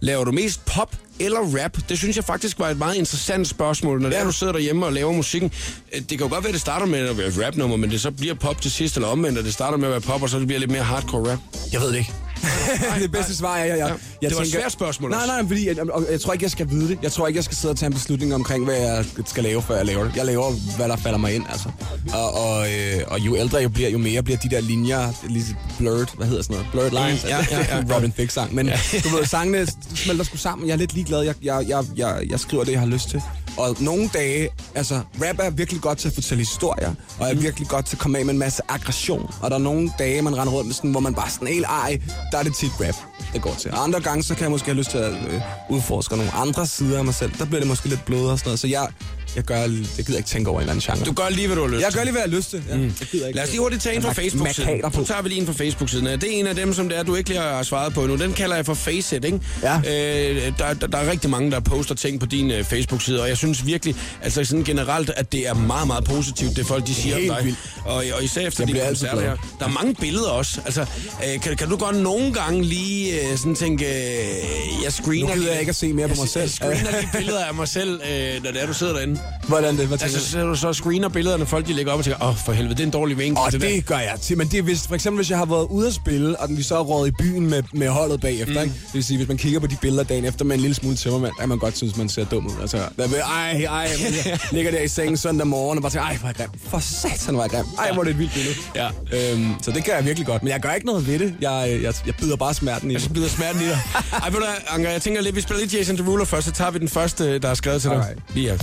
Laver 0.02 0.24
du 0.24 0.32
mest 0.32 0.66
pop 0.66 0.96
eller 1.20 1.40
rap? 1.40 1.78
Det 1.90 1.98
synes 1.98 2.16
jeg 2.16 2.26
faktisk 2.26 2.60
var 2.60 2.70
et 2.70 2.78
meget 2.78 2.96
interessant 2.96 3.48
spørgsmål, 3.48 4.02
når 4.02 4.10
ja. 4.10 4.16
er, 4.16 4.24
du 4.24 4.32
sidder 4.32 4.54
derhjemme 4.54 4.86
og 4.86 4.94
laver 4.94 5.12
musikken. 5.12 5.52
Øh, 5.94 6.00
det 6.00 6.08
kan 6.08 6.20
jo 6.20 6.30
godt 6.30 6.44
være, 6.44 6.48
at 6.50 6.54
det 6.54 6.62
starter 6.62 6.86
med 6.86 7.00
at 7.00 7.18
være 7.18 7.28
et 7.28 7.46
rapnummer, 7.46 7.78
men 7.78 7.90
det 7.90 8.02
så 8.02 8.12
bliver 8.12 8.34
pop 8.34 8.62
til 8.62 8.72
sidst, 8.72 8.96
eller 8.96 9.08
omvendt, 9.08 9.38
og 9.38 9.44
det 9.44 9.54
starter 9.54 9.78
med 9.78 9.88
at 9.88 9.92
være 9.92 10.02
pop, 10.02 10.24
og 10.24 10.30
så 10.30 10.40
det 10.40 10.48
bliver 10.48 10.60
lidt 10.60 10.72
mere 10.72 10.84
hardcore 10.84 11.32
rap. 11.32 11.40
Jeg 11.74 11.82
ved 11.82 11.88
det 11.88 11.98
ikke. 11.98 12.14
det 13.02 13.12
bedste 13.12 13.36
svar 13.36 13.58
er, 13.58 13.66
jeg, 13.66 13.78
jeg, 13.78 13.88
jeg, 13.88 14.30
det 14.30 14.38
var 14.38 14.44
tænker, 14.44 14.58
et 14.58 14.64
svært 14.64 14.72
spørgsmål 14.72 15.10
Nej, 15.12 15.26
nej, 15.26 15.48
fordi 15.48 15.68
jeg, 15.68 15.78
jeg, 15.78 15.86
jeg 16.12 16.22
tror 16.22 16.34
ikke, 16.34 16.44
jeg 16.44 16.52
skal 16.52 16.70
vide 16.70 16.88
det. 16.88 17.00
Jeg 17.04 17.12
tror 17.12 17.28
ikke, 17.28 17.38
jeg 17.38 17.44
skal 17.44 17.58
sidde 17.58 17.72
og 17.72 17.78
tage 17.78 17.88
en 17.88 17.94
beslutning 17.94 18.36
omkring, 18.36 18.66
hvad 18.66 18.76
jeg 18.76 19.06
skal 19.26 19.44
lave, 19.44 19.62
før 19.62 19.76
jeg 19.76 19.86
laver 19.86 20.04
det. 20.04 20.16
Jeg 20.16 20.26
laver, 20.26 20.52
hvad 20.78 20.90
der 20.90 20.96
falder 20.96 21.20
mig 21.20 21.36
ind, 21.36 21.46
altså. 21.50 21.70
Og, 22.14 22.34
og, 22.34 22.68
øh, 22.74 23.02
og 23.08 23.20
jo 23.20 23.36
ældre 23.36 23.58
jeg 23.58 23.74
bliver, 23.74 23.90
jo 23.90 23.98
mere 23.98 24.24
bliver 24.24 24.38
de 24.38 24.50
der 24.50 24.62
linjer 24.62 25.12
lige 25.30 25.58
blurred, 25.80 26.06
hvad 26.18 26.28
hedder 26.28 26.42
sådan 26.44 26.54
noget? 26.54 26.72
Blurred 26.72 27.08
lines? 27.08 27.24
Ja, 27.24 27.46
ja, 27.52 27.78
ja. 27.78 27.96
Robin 27.96 28.12
Thicke 28.12 28.34
sang. 28.34 28.56
Men 28.56 28.68
ja. 28.68 28.80
du 29.04 29.10
ved, 29.16 29.26
sangene 29.26 29.68
smelter 29.96 30.24
sgu 30.24 30.38
sammen. 30.38 30.68
Jeg 30.68 30.74
er 30.74 30.78
lidt 30.78 30.94
ligeglad. 30.94 31.22
Jeg, 31.22 31.36
jeg, 31.44 31.66
jeg, 31.68 31.84
jeg, 31.96 32.22
jeg 32.30 32.40
skriver 32.40 32.64
det, 32.64 32.72
jeg 32.72 32.80
har 32.80 32.88
lyst 32.88 33.10
til. 33.10 33.22
Og 33.58 33.78
nogle 33.80 34.10
dage, 34.14 34.50
altså, 34.76 34.96
rap 34.96 35.40
er 35.40 35.50
virkelig 35.50 35.82
godt 35.82 35.98
til 35.98 36.08
at 36.08 36.14
fortælle 36.14 36.42
historier, 36.42 36.94
og 37.20 37.30
er 37.30 37.34
virkelig 37.34 37.68
godt 37.68 37.86
til 37.86 37.96
at 37.96 38.00
komme 38.00 38.18
af 38.18 38.26
med 38.26 38.34
en 38.34 38.40
masse 38.40 38.62
aggression. 38.70 39.30
Og 39.42 39.50
der 39.52 39.56
er 39.58 39.62
nogle 39.62 39.92
dage, 40.00 40.22
man 40.22 40.38
render 40.38 40.54
rundt 40.54 40.68
med 40.68 40.74
sådan, 40.74 40.92
hvor 40.92 41.00
man 41.00 41.14
bare 41.14 41.30
sådan 41.30 41.48
helt 41.48 41.66
ej, 41.66 42.00
der 42.32 42.38
er 42.38 42.44
det 42.44 42.56
tit 42.56 42.72
rap, 42.82 42.96
det 43.34 43.42
går 43.42 43.56
til. 43.60 43.72
Og 43.72 43.84
andre 43.84 44.02
gange, 44.02 44.24
så 44.24 44.36
kan 44.36 44.44
jeg 44.44 44.52
måske 44.52 44.66
have 44.66 44.78
lyst 44.78 44.90
til 44.90 44.98
at 44.98 45.12
øh, 45.12 45.42
udforske 45.70 46.16
nogle 46.16 46.32
andre 46.32 46.68
sider 46.68 46.98
af 46.98 47.06
mig 47.06 47.14
selv. 47.14 47.32
Der 47.40 47.46
bliver 47.46 47.60
det 47.60 47.68
måske 47.68 47.90
lidt 47.90 48.06
blødere 48.06 48.32
og 48.32 48.40
sådan 48.40 48.48
noget. 48.50 48.60
Så 48.60 48.68
jeg, 48.68 48.88
jeg 49.36 49.44
gør, 49.44 49.62
det 49.98 50.04
gider 50.06 50.18
ikke 50.18 50.30
tænke 50.30 50.50
over 50.50 50.60
en 50.60 50.64
eller 50.64 50.74
anden 50.74 50.96
genre. 50.96 51.06
Du 51.06 51.14
gør 51.14 51.30
lige, 51.30 51.48
hvad 51.48 51.58
du 51.58 51.62
har 51.62 51.70
lyst 51.70 51.84
jeg 51.84 51.92
gør 51.94 52.04
lige, 52.04 52.12
hvad 52.12 52.22
jeg 52.22 52.30
har 52.32 52.38
lyst 52.38 52.50
til. 52.50 52.64
Ja, 52.70 52.76
mm. 52.76 52.84
jeg 52.84 53.08
gider 53.12 53.28
ikke. 53.28 53.36
Lad 53.38 53.44
os 53.44 53.50
lige 53.50 53.62
hurtigt 53.62 53.84
tage 53.84 53.96
en 53.96 54.02
fra 54.02 54.14
Facebook-siden. 54.14 54.82
Så 54.94 55.04
tager 55.08 55.22
vi 55.22 55.30
lige 55.30 55.42
en 55.42 55.46
fra 55.48 55.54
Facebook-siden. 55.54 56.06
Det 56.06 56.24
er 56.24 56.28
en 56.40 56.48
af 56.48 56.56
dem, 56.56 56.74
som 56.74 56.90
det 56.90 56.98
er, 56.98 57.04
du 57.04 57.16
ikke 57.16 57.30
lige 57.30 57.42
har 57.42 57.64
svaret 57.64 57.94
på 57.94 58.08
nu. 58.08 58.16
Den 58.16 58.34
kalder 58.34 58.56
jeg 58.56 58.66
for 58.66 58.74
Faceit, 58.74 59.26
ikke? 59.26 59.40
Ja. 59.64 59.78
Øh, 59.78 60.54
der, 60.58 60.74
der, 60.74 60.88
der, 60.88 60.98
er 60.98 61.12
rigtig 61.12 61.30
mange, 61.30 61.52
der 61.52 61.60
poster 61.60 61.96
ting 61.96 62.20
på 62.20 62.26
din 62.26 62.52
uh, 62.52 62.64
Facebook-side, 62.64 63.22
og 63.22 63.30
jeg 63.30 63.38
synes 63.38 63.66
virkelig, 63.66 63.96
altså 64.22 64.46
sådan 64.46 64.64
generelt, 64.64 65.10
at 65.10 65.32
det 65.32 65.48
er 65.48 65.54
meget, 65.54 65.88
meget 65.88 66.04
positivt, 66.04 66.56
det 66.56 66.66
folk 66.66 66.88
de 66.88 66.94
siger 66.94 67.16
Helt 67.16 67.32
om 67.32 67.36
dig. 67.36 67.46
vildt. 67.46 67.60
Og, 67.86 67.96
og 67.96 68.24
især 68.24 68.48
efter 68.48 68.66
de 68.66 68.82
altid 68.82 69.08
koncerter 69.08 69.30
her. 69.30 69.38
Der 69.60 69.66
er 69.66 69.70
mange 69.70 69.96
billeder 69.96 70.30
også. 70.30 70.62
Altså, 70.66 70.82
øh, 70.82 71.42
kan, 71.42 71.58
kan 71.58 71.70
du 71.70 71.78
godt 71.78 71.96
nogle 71.96 72.34
gange 72.34 72.64
lige 72.64 73.14
uh, 73.32 73.38
sådan 73.38 73.56
tænke, 73.56 73.86
uh, 73.86 74.84
jeg 74.84 74.94
screener... 74.94 75.28
Nu 75.28 75.42
gider 75.42 75.52
jeg 75.52 75.60
ikke 75.60 75.70
at 75.70 75.76
se 75.76 75.94
mere 75.94 76.08
på 76.08 76.16
mig 76.18 76.30
selv. 76.30 76.44
Jeg 76.44 76.50
screener 76.50 77.00
lige 77.02 77.10
billeder 77.18 77.46
af 77.46 77.54
mig 77.54 77.68
selv, 77.68 77.94
uh, 77.94 78.44
når 78.44 78.52
det 78.52 78.62
er, 78.62 78.68
du 78.68 78.74
sidder 78.74 78.94
derinde. 78.94 79.20
Hvordan 79.48 79.78
det? 79.78 79.88
Hvad 79.88 80.04
Altså, 80.04 80.20
så, 80.30 80.56
så 80.56 80.74
screener 80.74 81.10
billederne, 81.10 81.46
folk 81.46 81.68
de 81.68 81.74
lægger 81.74 81.92
op 81.92 82.00
og 82.00 82.06
tænker, 82.06 82.24
åh, 82.24 82.30
oh, 82.30 82.36
for 82.46 82.52
helvede, 82.52 82.76
det 82.76 82.80
er 82.80 82.86
en 82.86 82.92
dårlig 82.92 83.18
vinkel. 83.18 83.44
Og 83.46 83.52
det 83.52 83.62
der." 83.62 83.68
det 83.70 83.86
gør 83.86 83.98
jeg 83.98 84.18
til, 84.22 84.38
men 84.38 84.48
det 84.48 84.58
er 84.60 84.62
hvis, 84.62 84.88
for 84.88 84.96
eksempel 84.96 85.18
hvis 85.18 85.30
jeg 85.30 85.38
har 85.38 85.46
været 85.46 85.68
ude 85.70 85.88
at 85.88 85.94
spille, 85.94 86.40
og 86.40 86.48
den, 86.48 86.58
vi 86.58 86.64
så 86.64 86.76
er 86.76 86.80
rådet 86.84 87.12
i 87.12 87.16
byen 87.20 87.50
med, 87.50 87.64
med 87.74 87.90
holdet 87.90 88.22
bagefter, 88.22 88.54
mm. 88.54 88.62
ikke? 88.62 88.74
det 88.86 88.94
vil 88.94 89.04
sige, 89.04 89.18
hvis 89.18 89.28
man 89.28 89.38
kigger 89.38 89.60
på 89.60 89.68
de 89.68 89.76
billeder 89.82 90.04
dagen 90.04 90.26
efter 90.26 90.46
med 90.46 90.56
en 90.56 90.62
lille 90.62 90.76
smule 90.76 90.96
tømmermand, 90.96 91.34
kan 91.40 91.50
man 91.50 91.58
godt 91.58 91.78
synes, 91.78 91.98
man 91.98 92.10
ser 92.10 92.26
dum 92.26 92.48
ud. 92.48 92.52
Altså, 92.62 92.78
der 92.98 93.08
vil, 93.08 93.18
ej, 93.18 93.52
ej, 93.52 93.90
jeg 94.26 94.40
ligger 94.56 94.72
der 94.72 94.82
i 94.82 94.88
sengen 94.88 95.18
søndag 95.18 95.48
morgen 95.48 95.78
og 95.78 95.82
bare 95.82 95.92
tænker, 95.92 96.08
ej, 96.08 96.16
hvor 96.18 96.30
er 96.30 96.34
jeg 96.40 96.48
grim. 96.50 96.60
For 96.70 96.80
satan, 96.80 97.34
hvor 97.34 97.44
er 97.44 97.48
jeg 97.52 97.52
grim. 97.52 97.66
Ej, 97.80 97.92
hvor 97.94 98.02
er 98.02 98.04
det 98.04 98.12
et 98.12 98.20
vildt 98.20 98.34
billede. 98.34 98.56
Ja. 98.76 98.88
Øhm, 99.34 99.54
så 99.62 99.72
det 99.72 99.86
gør 99.86 99.94
jeg 99.96 100.06
virkelig 100.06 100.26
godt, 100.28 100.44
men 100.44 100.52
jeg 100.52 100.60
gør 100.60 100.72
ikke 100.72 100.86
noget 100.88 101.08
ved 101.08 101.20
det. 101.20 101.36
Jeg, 101.42 101.80
jeg, 101.84 101.94
jeg 102.06 102.16
bider 102.16 102.36
bare 102.36 102.54
smerten 102.54 102.92
i 102.92 103.00
Så 103.00 103.06
det. 103.08 103.14
bider 103.14 103.28
smerten 103.30 103.62
i 103.62 103.66
dig. 103.66 103.80
Ej, 104.24 104.30
ved 104.30 104.40
du 104.40 104.46
Anker, 104.68 104.90
jeg 104.90 105.02
tænker 105.02 105.22
lidt, 105.22 105.36
vi 105.36 105.42
spiller 105.42 105.62
lidt 105.62 105.74
Jason 105.74 105.98
Derulo 105.98 106.26
først, 106.26 106.46
så 106.48 106.52
tager 106.54 106.72
vi 106.72 106.80
den 106.80 106.90
første, 106.90 107.40
der 107.40 107.50
er 107.50 107.54
skrevet 107.54 107.82
til 107.82 107.90
dig. 107.90 107.98
Alright. 108.00 108.20
Lige 108.36 108.50
her. 108.50 108.58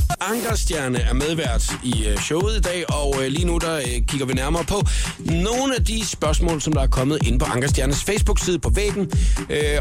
Ankerstjerne 0.51 0.99
er 0.99 1.13
medvært 1.15 1.73
i 1.85 2.07
øh, 2.07 2.19
showet 2.19 2.57
i 2.57 2.61
dag, 2.61 2.85
og 2.95 3.15
øh, 3.23 3.27
lige 3.29 3.45
nu 3.47 3.59
der 3.59 3.77
øh, 3.77 3.83
kigger 4.09 4.27
vi 4.27 4.33
nærmere 4.35 4.65
på 4.65 4.83
nogle 5.19 5.77
af 5.79 5.85
de 5.85 6.07
spørgsmål, 6.07 6.61
som 6.63 6.73
der 6.73 6.81
er 6.81 6.87
kommet 6.87 7.19
ind 7.27 7.41
på 7.41 7.47
Ankerstjernes 7.47 8.05
Facebook-side 8.05 8.59
på 8.59 8.71
væggen. 8.75 9.11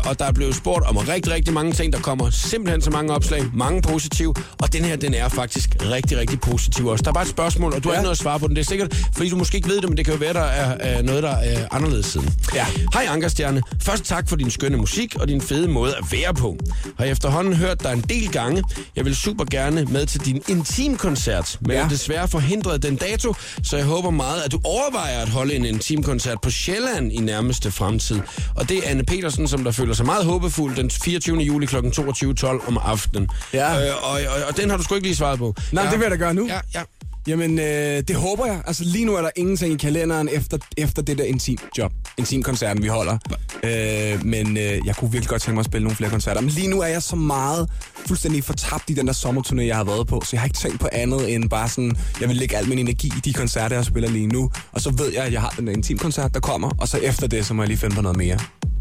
Og 0.06 0.19
der 0.19 0.25
er 0.25 0.31
blevet 0.31 0.56
spurgt 0.56 0.86
om 0.86 0.98
rigtig, 0.98 1.33
rigtig 1.33 1.54
mange 1.54 1.74
ting. 1.74 1.94
Der 1.94 2.00
kommer 2.00 2.30
simpelthen 2.30 2.81
så 2.81 2.89
mange 2.92 3.13
opslag, 3.13 3.44
mange 3.54 3.81
positive, 3.81 4.33
og 4.62 4.74
den 4.74 4.86
her, 4.86 4.95
den 4.95 5.13
er 5.13 5.30
faktisk 5.30 5.69
rigtig, 5.81 6.18
rigtig 6.18 6.39
positiv 6.42 6.88
også. 6.88 7.01
Der 7.04 7.10
er 7.10 7.13
bare 7.13 7.24
et 7.24 7.30
spørgsmål, 7.30 7.74
og 7.74 7.83
du 7.83 7.89
har 7.89 7.94
Ja. 7.94 8.00
ikke 8.00 8.04
noget 8.04 8.15
at 8.15 8.22
svare 8.22 8.39
på 8.39 8.48
den. 8.48 8.56
Det 8.56 8.62
er 8.62 8.65
sikkert, 8.65 8.95
fordi 9.15 9.30
du 9.30 9.36
måske 9.38 9.56
ikke 9.57 9.69
ved 9.69 9.81
det, 9.81 9.89
men 9.89 9.98
det 9.98 10.06
kan 10.06 10.13
jo 10.13 10.19
være, 10.19 10.33
der 10.33 10.39
er, 10.44 11.01
noget, 11.01 11.24
der 11.24 11.36
er 11.36 11.68
anderledes 11.72 12.06
siden. 12.06 12.33
Ja. 12.56 12.65
Hej 12.94 13.06
Ankerstjerne. 13.10 13.62
Først 13.81 14.04
tak 14.04 14.30
for 14.30 14.36
din 14.36 14.51
skønne 14.51 14.77
musik 14.77 15.15
og 15.15 15.27
din 15.27 15.42
fede 15.42 15.68
måde 15.68 15.95
at 15.95 16.04
være 16.12 16.33
på. 16.33 16.57
Har 16.98 17.06
efterhånden 17.06 17.54
hørt 17.54 17.83
dig 17.83 17.94
en 17.94 18.01
del 18.01 18.31
gange. 18.31 18.63
Jeg 18.95 19.06
vil 19.06 19.15
super 19.15 19.45
gerne 19.51 19.86
med 19.86 20.06
til 20.06 20.19
din 20.25 20.42
intimkoncert, 20.59 21.57
men 21.61 21.71
ja. 21.71 21.88
Desværre 21.89 22.27
forhindret 22.27 22.83
den 22.83 22.95
dato, 22.95 23.35
så 23.63 23.77
jeg 23.77 23.85
håber 23.85 24.09
meget, 24.09 24.41
at 24.41 24.51
du 24.51 24.59
overvejer 24.63 25.19
at 25.21 25.29
holde 25.29 25.56
en 25.56 25.65
intimkoncert 25.65 26.41
på 26.41 26.50
Sjælland 26.50 27.11
i 27.13 27.17
nærmeste 27.17 27.71
fremtid. 27.71 28.19
Og 28.56 28.69
det 28.69 28.77
er 28.77 28.81
Anne 28.89 29.03
Petersen, 29.03 29.47
som 29.47 29.63
der 29.63 29.71
føler 29.71 29.94
sig 29.94 30.06
meget 30.06 30.25
håbefuld 30.25 30.75
den 30.75 30.89
24. 30.89 31.38
juli 31.38 31.65
kl. 31.65 31.75
22.12 31.75 32.67
om 32.67 32.77
aftenen. 32.83 33.29
Ja. 33.53 33.88
Øh, 33.88 34.03
og, 34.03 34.11
og, 34.11 34.47
og 34.50 34.57
den 34.57 34.69
har 34.69 34.77
du 34.77 34.83
sgu 34.83 34.95
ikke 34.95 35.07
lige 35.07 35.15
svaret 35.15 35.39
på. 35.39 35.56
Nej, 35.71 35.83
ja. 35.83 35.91
det 35.91 36.00
vil 36.00 36.06
jeg 36.06 36.11
da 36.11 36.15
gøre 36.15 36.33
nu. 36.33 36.47
Ja, 36.47 36.59
ja. 36.75 36.81
Jamen, 37.27 37.59
øh, 37.59 38.03
det 38.07 38.15
håber 38.15 38.45
jeg. 38.45 38.62
Altså 38.67 38.83
lige 38.83 39.05
nu 39.05 39.15
er 39.15 39.21
der 39.21 39.29
ingenting 39.35 39.73
i 39.73 39.77
kalenderen 39.77 40.29
efter, 40.31 40.57
efter 40.77 41.01
det 41.01 41.17
der 41.17 41.23
intim 41.23 41.57
job. 41.77 41.91
Intimkoncerten, 42.19 42.83
vi 42.83 42.88
holder. 42.88 43.18
Øh, 43.63 44.25
men 44.25 44.57
øh, 44.57 44.80
jeg 44.86 44.95
kunne 44.95 45.12
virkelig 45.12 45.30
godt 45.30 45.42
tænke 45.42 45.56
mig 45.56 45.60
at 45.60 45.66
spille 45.66 45.83
nogle 45.83 45.95
flere 45.95 46.12
koncerter. 46.12 46.42
Men 46.42 46.50
lige 46.50 46.68
nu 46.68 46.81
er 46.81 46.88
jeg 46.88 47.04
så 47.04 47.16
meget 47.16 47.69
fuldstændig 48.07 48.44
fortabt 48.44 48.89
i 48.89 48.94
den 48.94 49.07
der 49.07 49.13
sommerturné, 49.13 49.62
jeg 49.62 49.75
har 49.75 49.83
været 49.83 50.07
på. 50.07 50.21
Så 50.24 50.30
jeg 50.31 50.42
har 50.42 50.45
ikke 50.45 50.57
tænkt 50.57 50.80
på 50.80 50.88
andet 50.92 51.33
end 51.33 51.50
bare 51.50 51.69
sådan, 51.69 51.98
jeg 52.21 52.30
vil 52.30 52.38
lægge 52.38 52.57
al 52.57 52.69
min 52.69 52.80
energi 52.80 53.07
i 53.07 53.19
de 53.19 53.33
koncerter, 53.33 53.75
jeg 53.75 53.86
spiller 53.86 54.10
lige 54.10 54.27
nu. 54.27 54.51
Og 54.71 54.81
så 54.81 54.89
ved 54.92 55.13
jeg, 55.13 55.24
at 55.24 55.33
jeg 55.33 55.42
har 55.42 55.50
den 55.57 55.68
der 55.68 55.74
intimkoncert, 55.74 56.33
der 56.33 56.39
kommer. 56.39 56.69
Og 56.77 56.88
så 56.88 56.98
efter 56.98 57.27
det, 57.27 57.45
så 57.45 57.54
må 57.54 57.62
jeg 57.63 57.68
lige 57.68 57.77
finde 57.77 57.96
på 57.96 58.01
noget 58.01 58.17
mere. 58.17 58.39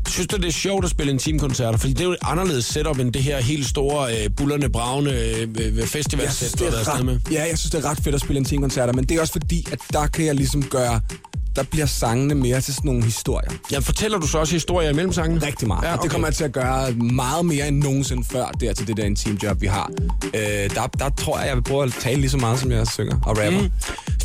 Synes 0.08 0.26
du, 0.26 0.36
det 0.36 0.44
er 0.44 0.52
sjovt 0.52 0.84
at 0.84 0.90
spille 0.90 1.12
intimkoncerter? 1.12 1.78
Fordi 1.78 1.92
det 1.92 2.00
er 2.00 2.04
jo 2.04 2.10
et 2.10 2.18
anderledes 2.22 2.64
setup 2.64 2.98
end 2.98 3.12
det 3.12 3.22
her 3.22 3.40
helt 3.40 3.66
store, 3.66 4.24
øh, 4.24 4.30
bullerne, 4.36 4.68
bravne 4.68 5.10
øh, 5.10 5.86
festivalsæt, 5.86 6.58
du 6.58 6.64
har 6.64 6.70
været 6.70 6.88
afsted 6.88 7.04
med. 7.04 7.14
ret, 7.14 7.32
ja, 7.32 7.48
jeg 7.48 7.58
synes, 7.58 7.70
det 7.70 7.84
er 7.84 7.90
ret 7.90 7.98
fedt 8.04 8.14
at 8.14 8.20
spille 8.20 8.38
intimkoncerter. 8.38 8.92
Men 8.92 9.04
det 9.04 9.16
er 9.16 9.20
også 9.20 9.32
fordi, 9.32 9.66
at 9.72 9.78
der 9.92 10.06
kan 10.06 10.26
jeg 10.26 10.34
ligesom 10.34 10.62
gøre... 10.62 11.00
Der 11.58 11.64
bliver 11.64 11.86
sangene 11.86 12.34
mere 12.34 12.60
til 12.60 12.74
sådan 12.74 12.88
nogle 12.88 13.04
historier. 13.04 13.50
Ja, 13.72 13.78
fortæller 13.78 14.18
du 14.18 14.26
så 14.26 14.38
også 14.38 14.54
historier 14.54 14.90
imellem 14.90 15.12
sangene? 15.12 15.46
Rigtig 15.46 15.68
meget. 15.68 15.82
Ja, 15.82 15.88
okay. 15.88 15.98
Og 15.98 16.02
det 16.02 16.10
kommer 16.10 16.28
jeg 16.28 16.34
til 16.34 16.44
at 16.44 16.52
gøre 16.52 16.90
meget 16.92 17.44
mere 17.44 17.68
end 17.68 17.82
nogensinde 17.82 18.24
før, 18.24 18.46
der 18.46 18.72
til 18.72 18.86
det 18.86 18.96
der 18.96 19.04
intimjob, 19.04 19.60
vi 19.60 19.66
har. 19.66 19.90
Øh, 20.24 20.40
der, 20.74 20.86
der 20.98 21.10
tror 21.18 21.38
jeg, 21.38 21.48
jeg 21.48 21.56
vil 21.56 21.62
prøve 21.62 21.82
at 21.84 21.92
tale 22.00 22.20
lige 22.20 22.30
så 22.30 22.36
meget, 22.36 22.58
som 22.58 22.70
jeg 22.70 22.86
synger 22.86 23.20
og 23.26 23.38
rapper. 23.38 23.60
Mm. 23.60 23.70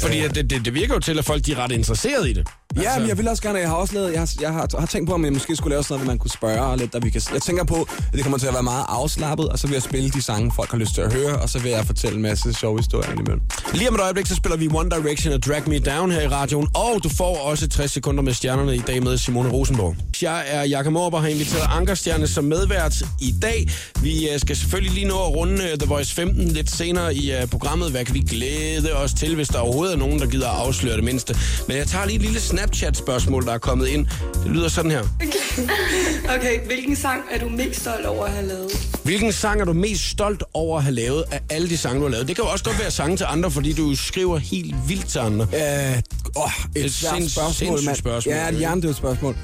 Fordi 0.02 0.20
at 0.20 0.36
det, 0.36 0.50
det, 0.50 0.66
det 0.66 0.74
virker 0.74 0.94
jo 0.94 1.00
til, 1.00 1.20
at 1.20 1.26
folk 1.26 1.46
de 1.46 1.52
er 1.52 1.58
ret 1.58 1.72
interesserede 1.72 2.30
i 2.30 2.34
det. 2.34 2.48
Ja, 2.82 3.00
men 3.00 3.08
jeg 3.08 3.18
vil 3.18 3.28
også 3.28 3.44
gerne, 3.44 3.60
jeg 3.60 3.70
har 3.70 3.76
også 3.76 3.94
lavet, 3.94 4.12
jeg 4.12 4.20
har, 4.20 4.34
jeg 4.42 4.54
har, 4.54 4.68
har 4.80 4.86
tænkt 4.86 5.10
på, 5.10 5.14
om 5.14 5.26
jeg 5.26 5.34
måske 5.34 5.56
skulle 5.56 5.74
lave 5.74 5.84
sådan 5.84 5.94
noget, 5.94 6.08
man 6.08 6.18
kunne 6.18 6.32
spørge 6.32 6.78
lidt, 6.78 6.94
der 6.94 7.00
vi 7.00 7.10
kan, 7.10 7.22
jeg 7.34 7.42
tænker 7.42 7.64
på, 7.64 7.76
at 7.76 8.14
det 8.14 8.24
kommer 8.24 8.38
til 8.38 8.48
at 8.48 8.54
være 8.54 8.64
meget 8.64 8.86
afslappet, 8.90 9.50
og 9.50 9.60
så 9.60 9.68
vil 9.68 9.74
jeg 9.74 9.84
spille 9.84 10.10
de 10.10 10.22
sange, 10.22 10.52
folk 10.56 10.72
har 10.72 10.78
lyst 10.78 10.94
til 10.94 11.02
at 11.02 11.14
høre, 11.14 11.36
og 11.40 11.50
så 11.50 11.60
vil 11.60 11.72
jeg 11.72 11.86
fortælle 11.86 12.16
en 12.16 12.22
masse 12.22 12.54
sjove 12.54 12.78
historier 12.80 13.12
indimellem. 13.12 13.42
Lige 13.74 13.90
om 13.90 13.96
et 13.96 14.02
øjeblik, 14.02 14.26
så 14.28 14.36
spiller 14.36 14.58
vi 14.58 14.70
One 14.74 14.90
Direction 14.90 15.34
og 15.34 15.44
Drag 15.44 15.70
Me 15.70 15.80
Down 15.80 16.12
her 16.12 16.22
i 16.22 16.28
radioen, 16.28 16.68
og 16.74 17.04
du 17.04 17.10
får 17.10 17.38
også 17.38 17.68
60 17.68 17.92
sekunder 17.92 18.24
med 18.24 18.34
stjernerne 18.34 18.76
i 18.76 18.84
dag 18.88 19.04
med 19.04 19.18
Simone 19.18 19.50
Rosenborg. 19.50 19.96
Jeg 20.22 20.44
er 20.48 20.64
Jakob 20.64 20.94
Morber, 20.94 21.20
har 21.20 21.28
inviteret 21.28 21.68
Ankerstjerne 21.72 22.28
som 22.28 22.44
medvært 22.44 23.02
i 23.22 23.36
dag. 23.42 23.68
Vi 24.02 24.30
øh, 24.30 24.40
skal 24.40 24.56
selvfølgelig 24.56 24.94
lige 24.94 25.08
nå 25.08 25.16
at 25.16 25.36
runde 25.36 25.64
øh, 25.72 25.78
The 25.78 25.88
Voice 25.88 26.16
15 26.16 26.48
lidt 26.48 26.72
senere 26.72 27.16
i 27.16 27.32
øh, 27.32 27.48
programmet. 27.48 27.92
Hvad 27.92 28.06
kan 28.06 28.16
vi 28.16 28.20
glæde 28.20 28.94
os 28.94 29.14
til, 29.14 29.36
hvis 29.36 29.48
der 29.48 29.60
overhovedet 29.60 29.94
er 29.94 29.98
nogen, 29.98 30.20
der 30.20 30.26
gider 30.28 30.50
at 30.50 30.68
afsløre 30.68 30.96
det 30.96 31.04
mindste? 31.04 31.36
Men 31.68 31.78
jeg 31.78 31.88
tager 31.88 32.06
lige 32.06 32.16
et 32.16 32.22
lille 32.22 32.40
Snapchat-spørgsmål, 32.68 33.46
der 33.46 33.54
er 33.54 33.58
kommet 33.58 33.88
ind. 33.88 34.08
Det 34.44 34.52
lyder 34.52 34.68
sådan 34.70 34.92
her. 34.92 35.04
Okay, 36.36 36.66
hvilken 36.66 36.96
sang 36.96 37.22
er 37.32 37.40
du 37.40 37.50
mest 37.50 37.80
stolt 37.82 38.06
over 38.06 38.26
at 38.26 38.32
have 38.32 38.48
lavet? 38.48 38.72
Hvilken 39.04 39.32
sang 39.32 39.62
er 39.62 39.66
du 39.66 39.74
mest 39.74 40.10
stolt 40.10 40.44
over 40.54 40.78
at 40.78 40.84
have 40.84 40.96
lavet 40.96 41.24
af 41.32 41.42
alle 41.50 41.70
de 41.70 41.78
sange, 41.78 41.98
du 42.00 42.04
har 42.06 42.12
lavet? 42.12 42.28
Det 42.28 42.36
kan 42.36 42.46
jo 42.46 42.52
også 42.52 42.66
godt 42.66 42.80
være 42.80 42.92
sange 42.92 43.18
til 43.18 43.26
andre, 43.30 43.52
fordi 43.52 43.74
du 43.74 43.96
skriver 43.96 44.38
helt 44.38 44.76
vildt 44.88 45.08
til 45.08 45.20
andre. 45.20 45.46
Øh, 45.54 46.02
åh, 46.36 46.44
et, 46.76 46.86
Et 46.86 46.94
svært 46.94 47.14
sinds- 47.16 47.32
spørgsmål, 47.32 47.84
mand. 47.86 47.96
spørgsmål, 47.98 48.36
Ja, 48.36 48.50
et 48.50 48.56
hjernedødt 48.58 48.98
spørgsmål. 48.98 49.36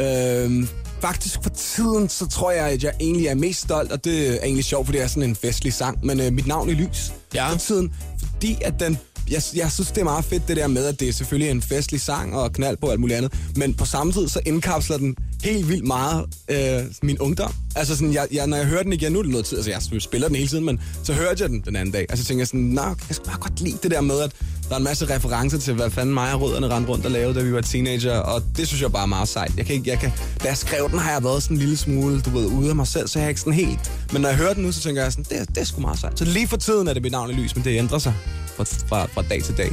Øh, 0.00 0.66
faktisk 1.00 1.38
for 1.42 1.50
tiden, 1.50 2.08
så 2.08 2.26
tror 2.28 2.50
jeg, 2.50 2.66
at 2.68 2.82
jeg 2.84 2.92
egentlig 3.00 3.26
er 3.26 3.34
mest 3.34 3.60
stolt, 3.60 3.92
og 3.92 4.04
det 4.04 4.28
er 4.28 4.32
egentlig 4.42 4.64
sjovt, 4.64 4.86
fordi 4.86 4.98
det 4.98 5.04
er 5.04 5.08
sådan 5.08 5.22
en 5.22 5.36
festlig 5.36 5.72
sang, 5.72 5.98
men 6.06 6.20
øh, 6.20 6.32
mit 6.32 6.46
navn 6.46 6.70
er 6.70 6.74
Lys. 6.74 7.12
Ja. 7.34 7.50
For 7.52 7.58
tiden, 7.58 7.92
fordi 8.20 8.56
at 8.64 8.74
den 8.80 8.98
jeg, 9.30 9.42
jeg 9.54 9.72
synes, 9.72 9.88
det 9.88 9.98
er 9.98 10.04
meget 10.04 10.24
fedt 10.24 10.48
det 10.48 10.56
der 10.56 10.66
med, 10.66 10.84
at 10.84 11.00
det 11.00 11.08
er 11.08 11.12
selvfølgelig 11.12 11.50
en 11.50 11.62
festlig 11.62 12.00
sang 12.00 12.36
og 12.36 12.52
knald 12.52 12.76
på 12.76 12.88
alt 12.88 13.00
muligt 13.00 13.16
andet. 13.16 13.32
Men 13.56 13.74
på 13.74 13.84
samme 13.84 14.12
tid, 14.12 14.28
så 14.28 14.40
indkapsler 14.46 14.98
den 14.98 15.16
helt 15.42 15.68
vildt 15.68 15.86
meget 15.86 16.26
øh, 16.48 16.82
min 17.02 17.18
ungdom. 17.18 17.52
Altså 17.76 17.96
sådan, 17.96 18.12
jeg, 18.12 18.26
jeg, 18.32 18.46
når 18.46 18.56
jeg 18.56 18.66
hører 18.66 18.82
den 18.82 18.92
igen, 18.92 19.12
nu 19.12 19.18
er 19.18 19.22
det 19.22 19.30
noget 19.30 19.46
tid, 19.46 19.58
altså 19.58 19.70
jeg 19.70 20.02
spiller 20.02 20.28
den 20.28 20.36
hele 20.36 20.48
tiden, 20.48 20.64
men 20.64 20.80
så 21.04 21.12
hørte 21.12 21.42
jeg 21.42 21.48
den 21.48 21.60
den 21.60 21.76
anden 21.76 21.92
dag. 21.92 22.06
Altså 22.08 22.24
tænker 22.24 22.40
jeg 22.40 22.48
sådan, 22.48 22.60
nej, 22.60 22.84
jeg 22.84 22.96
skal 23.10 23.26
bare 23.26 23.38
godt 23.38 23.60
lide 23.60 23.78
det 23.82 23.90
der 23.90 24.00
med, 24.00 24.20
at 24.20 24.32
der 24.68 24.74
er 24.74 24.78
en 24.78 24.84
masse 24.84 25.14
referencer 25.14 25.58
til, 25.58 25.74
hvad 25.74 25.90
fanden 25.90 26.14
mig 26.14 26.34
og 26.34 26.40
rødderne 26.40 26.68
rendte 26.68 26.92
rundt 26.92 27.04
og 27.06 27.10
lavede, 27.10 27.38
da 27.38 27.44
vi 27.44 27.52
var 27.52 27.60
teenager, 27.60 28.18
og 28.18 28.42
det 28.56 28.66
synes 28.68 28.82
jeg 28.82 28.92
bare 28.92 29.02
er 29.02 29.06
meget 29.06 29.28
sejt. 29.28 29.52
Jeg 29.56 29.66
kan 29.66 29.74
ikke, 29.74 29.90
jeg 29.90 29.98
kan, 29.98 30.12
da 30.42 30.48
jeg 30.48 30.56
skrev 30.56 30.90
den, 30.90 30.98
har 30.98 31.12
jeg 31.12 31.24
været 31.24 31.42
sådan 31.42 31.56
en 31.56 31.60
lille 31.60 31.76
smule, 31.76 32.20
du 32.20 32.30
ved, 32.30 32.46
ude 32.46 32.70
af 32.70 32.76
mig 32.76 32.86
selv, 32.86 33.08
så 33.08 33.18
jeg 33.18 33.24
er 33.24 33.28
ikke 33.28 33.40
sådan 33.40 33.52
helt. 33.52 33.92
Men 34.12 34.22
når 34.22 34.28
jeg 34.28 34.38
hører 34.38 34.54
den 34.54 34.62
nu, 34.62 34.72
så 34.72 34.80
tænker 34.80 35.02
jeg 35.02 35.12
sådan, 35.12 35.24
det, 35.38 35.48
det 35.48 35.58
er 35.58 35.64
sgu 35.64 35.80
meget 35.80 35.98
sejt. 35.98 36.18
Så 36.18 36.24
lige 36.24 36.48
for 36.48 36.56
tiden 36.56 36.88
er 36.88 36.92
det 36.92 37.02
mit 37.02 37.12
navn 37.12 37.30
i 37.30 37.32
lys, 37.32 37.56
men 37.56 37.64
det 37.64 37.78
ændrer 37.78 37.98
sig 37.98 38.14
fra, 38.56 38.64
fra, 38.64 39.06
fra 39.06 39.22
dag 39.22 39.42
til 39.42 39.56
dag. 39.56 39.72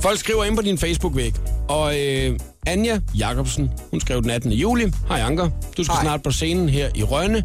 Folk 0.00 0.18
skriver 0.18 0.44
ind 0.44 0.56
på 0.56 0.62
din 0.62 0.78
Facebook-væg, 0.78 1.34
og 1.68 2.00
øh, 2.00 2.38
Anja 2.66 3.00
Jacobsen, 3.18 3.70
hun 3.90 4.00
skrev 4.00 4.22
den 4.22 4.30
18. 4.30 4.52
juli. 4.52 4.92
Hej 5.08 5.20
Anker, 5.20 5.50
du 5.76 5.84
skal 5.84 5.94
Hej. 5.94 6.04
snart 6.04 6.22
på 6.22 6.30
scenen 6.30 6.68
her 6.68 6.88
i 6.94 7.02
Rønne, 7.02 7.44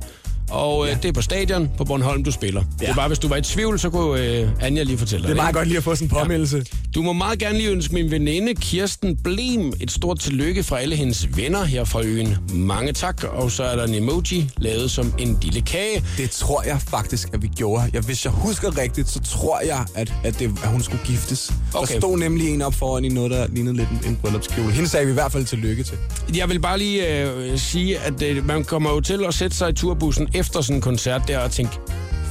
og 0.50 0.84
øh, 0.86 0.89
Ja. 0.89 0.98
det 1.01 1.06
er 1.10 1.13
på 1.13 1.22
stadion 1.22 1.70
på 1.77 1.84
Bornholm, 1.86 2.24
du 2.24 2.32
spiller. 2.32 2.62
Ja. 2.82 2.86
Det 2.86 2.92
er 2.92 2.96
bare, 2.96 3.08
hvis 3.08 3.20
du 3.20 3.27
var 3.27 3.36
i 3.36 3.42
tvivl, 3.42 3.80
så 3.80 3.89
kunne 3.89 4.22
øh, 4.25 4.50
Anja 4.62 4.84
lige 4.84 4.98
fortælle 4.98 5.24
dig 5.24 5.27
Det 5.30 5.34
er 5.34 5.36
meget 5.44 5.50
ikke? 5.50 5.58
godt 5.58 5.68
lige 5.68 5.77
at 5.77 5.84
få 5.84 5.96
sådan 5.96 6.06
en 6.06 6.10
påmeldelse. 6.10 6.66
Du 6.96 7.01
må 7.01 7.13
meget 7.13 7.39
gerne 7.39 7.58
lige 7.58 7.70
ønske 7.70 7.94
min 7.94 8.12
veninde 8.12 8.56
Kirsten 8.56 9.18
Blem 9.24 9.74
et 9.82 9.92
stort 9.92 10.20
tillykke 10.20 10.63
fra 10.63 10.80
alle 10.80 10.96
hendes 10.96 11.38
venner 11.38 11.63
her 11.63 11.84
fra 11.84 12.01
øen. 12.04 12.38
Mange 12.54 12.94
tak, 12.94 13.24
og 13.24 13.51
så 13.51 13.63
er 13.63 13.75
der 13.75 13.84
en 13.84 13.94
emoji 13.94 14.50
lavet 14.58 14.92
som 14.92 15.13
en 15.20 15.38
lille 15.42 15.62
kage. 15.62 16.04
Det 16.18 16.32
tror 16.32 16.63
jeg 16.63 16.82
faktisk, 16.82 17.30
at 17.34 17.42
vi 17.42 17.48
gjorde. 17.56 17.89
Jeg, 17.94 18.01
hvis 18.01 18.25
jeg 18.25 18.34
husker 18.34 18.77
rigtigt, 18.77 19.10
så 19.10 19.20
tror 19.20 19.60
jeg, 19.66 19.86
at, 19.96 20.13
at, 20.24 20.39
det, 20.39 20.46
at 20.63 20.70
hun 20.70 20.82
skulle 20.84 21.01
giftes. 21.06 21.54
Okay. 21.74 21.94
Der 21.94 22.00
stod 22.00 22.18
nemlig 22.18 22.54
en 22.54 22.62
op 22.62 22.74
foran 22.74 23.06
i 23.06 23.10
noget, 23.10 23.32
der 23.32 23.48
lignede 23.48 23.75
lidt 23.75 23.89
en, 23.89 24.10
en 24.10 24.16
bryllupskjole. 24.22 24.72
Hende 24.72 24.89
sagde 24.89 25.06
vi 25.06 25.12
i 25.12 25.13
hvert 25.13 25.32
fald 25.32 25.46
tillykke 25.46 25.84
til. 25.84 25.98
Jeg 26.36 26.50
vil 26.50 26.60
bare 26.60 26.77
lige 26.77 27.22
øh, 27.24 27.60
sige, 27.60 28.00
at 28.00 28.22
øh, 28.24 28.46
man 28.46 28.63
kommer 28.63 28.89
jo 28.89 29.00
til 29.00 29.25
at 29.27 29.34
sætte 29.34 29.58
sig 29.58 29.70
i 29.70 29.74
turbussen 29.74 30.27
efter 30.38 30.62
sådan 30.62 30.75
en 30.75 30.82
koncert 30.82 31.22
der 31.27 31.39
og 31.39 31.51
tænke, 31.51 31.79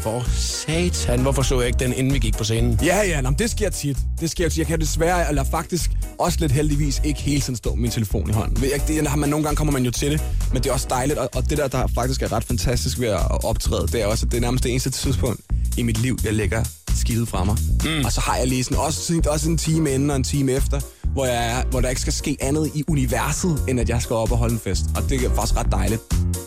for 0.03 0.25
satan, 0.37 1.21
hvorfor 1.21 1.43
så 1.43 1.61
jeg 1.61 1.67
ikke 1.67 1.79
den, 1.79 1.93
inden 1.93 2.15
vi 2.15 2.19
gik 2.19 2.37
på 2.37 2.45
scenen? 2.45 2.79
Ja, 2.83 3.03
ja, 3.03 3.21
nå, 3.21 3.31
men 3.31 3.39
det 3.39 3.51
sker 3.51 3.71
tit. 3.71 3.99
Det 4.21 4.31
sker 4.31 4.49
tit. 4.49 4.59
Jeg 4.59 4.67
kan 4.67 4.81
desværre, 4.81 5.29
eller 5.29 5.45
faktisk 5.45 5.91
også 6.19 6.39
lidt 6.41 6.53
heldigvis, 6.53 7.01
ikke 7.05 7.21
hele 7.21 7.41
tiden 7.41 7.57
stå 7.57 7.71
med 7.75 7.83
min 7.83 7.91
telefon 7.91 8.31
i 8.31 8.33
hånden. 8.33 8.65
Jeg, 8.65 8.89
Det 8.89 9.09
har 9.09 9.17
man, 9.17 9.29
nogle 9.29 9.45
gange 9.45 9.57
kommer 9.57 9.73
man 9.73 9.85
jo 9.85 9.91
til 9.91 10.11
det, 10.11 10.23
men 10.53 10.63
det 10.63 10.69
er 10.69 10.73
også 10.73 10.87
dejligt. 10.91 11.19
Og, 11.19 11.29
og 11.35 11.51
det 11.51 11.59
der, 11.59 11.69
der 11.69 11.87
faktisk 11.95 12.23
er 12.23 12.33
ret 12.33 12.45
fantastisk 12.45 13.01
ved 13.01 13.09
at 13.09 13.45
optræde, 13.45 13.87
det 13.87 14.03
er 14.03 14.07
også, 14.07 14.27
at 14.27 14.33
det 14.33 14.37
er 14.37 14.41
nærmest 14.41 14.65
det 14.65 14.71
eneste 14.71 14.91
tidspunkt 14.91 15.41
i 15.77 15.83
mit 15.83 15.99
liv, 15.99 16.19
jeg 16.25 16.35
lægger 16.35 16.65
skidet 16.97 17.29
fra 17.29 17.45
mig. 17.45 17.57
Mm. 17.85 18.05
Og 18.05 18.13
så 18.13 18.21
har 18.21 18.37
jeg 18.37 18.47
lige 18.47 18.65
sådan, 18.65 18.79
også, 18.79 19.23
også 19.29 19.51
en 19.51 19.59
time 19.59 19.91
inden 19.91 20.11
og 20.11 20.17
en 20.17 20.25
time 20.25 20.53
efter, 20.53 20.81
hvor, 21.13 21.27
jeg 21.27 21.65
hvor 21.71 21.81
der 21.81 21.89
ikke 21.89 22.01
skal 22.01 22.13
ske 22.13 22.37
andet 22.41 22.71
i 22.75 22.85
universet, 22.89 23.59
end 23.69 23.81
at 23.81 23.89
jeg 23.89 24.03
skal 24.03 24.17
op 24.17 24.33
og 24.33 24.39
holde 24.39 24.53
en 24.53 24.61
fest. 24.61 24.85
Og 24.97 25.03
det 25.09 25.25
er 25.25 25.35
faktisk 25.35 25.57
ret 25.57 25.73
dejligt. 25.73 26.03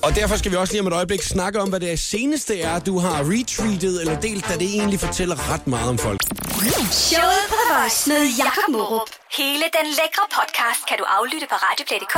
Og 0.10 0.16
derfor 0.16 0.38
skal 0.38 0.51
vi 0.51 0.56
også 0.56 0.74
lige 0.74 0.82
om 0.82 0.88
et 0.88 0.94
øjeblik 0.94 1.22
snakke 1.22 1.62
om, 1.62 1.70
hvad 1.70 1.80
det 1.80 2.00
seneste 2.00 2.62
er, 2.62 2.80
du 2.80 3.00
har 3.00 3.20
retweetet 3.20 4.01
eller 4.01 4.20
delt, 4.20 4.48
da 4.50 4.54
det 4.54 4.70
egentlig 4.75 5.00
fortæller 5.00 5.54
ret 5.54 5.68
meget 5.68 5.89
om 5.89 5.98
folk. 5.98 6.22
Showet 6.92 7.44
på 7.50 7.56
The 7.62 7.75
Voice 7.75 8.10
med 8.10 8.22
Jakob 8.38 8.70
Morup. 8.70 9.10
Hele 9.38 9.63
den 9.78 9.88
lækre 10.00 10.25
podcast 10.38 10.82
kan 10.89 10.98
du 10.98 11.06
aflytte 11.18 11.48
på 11.50 11.56
radioplay.dk 11.56 12.16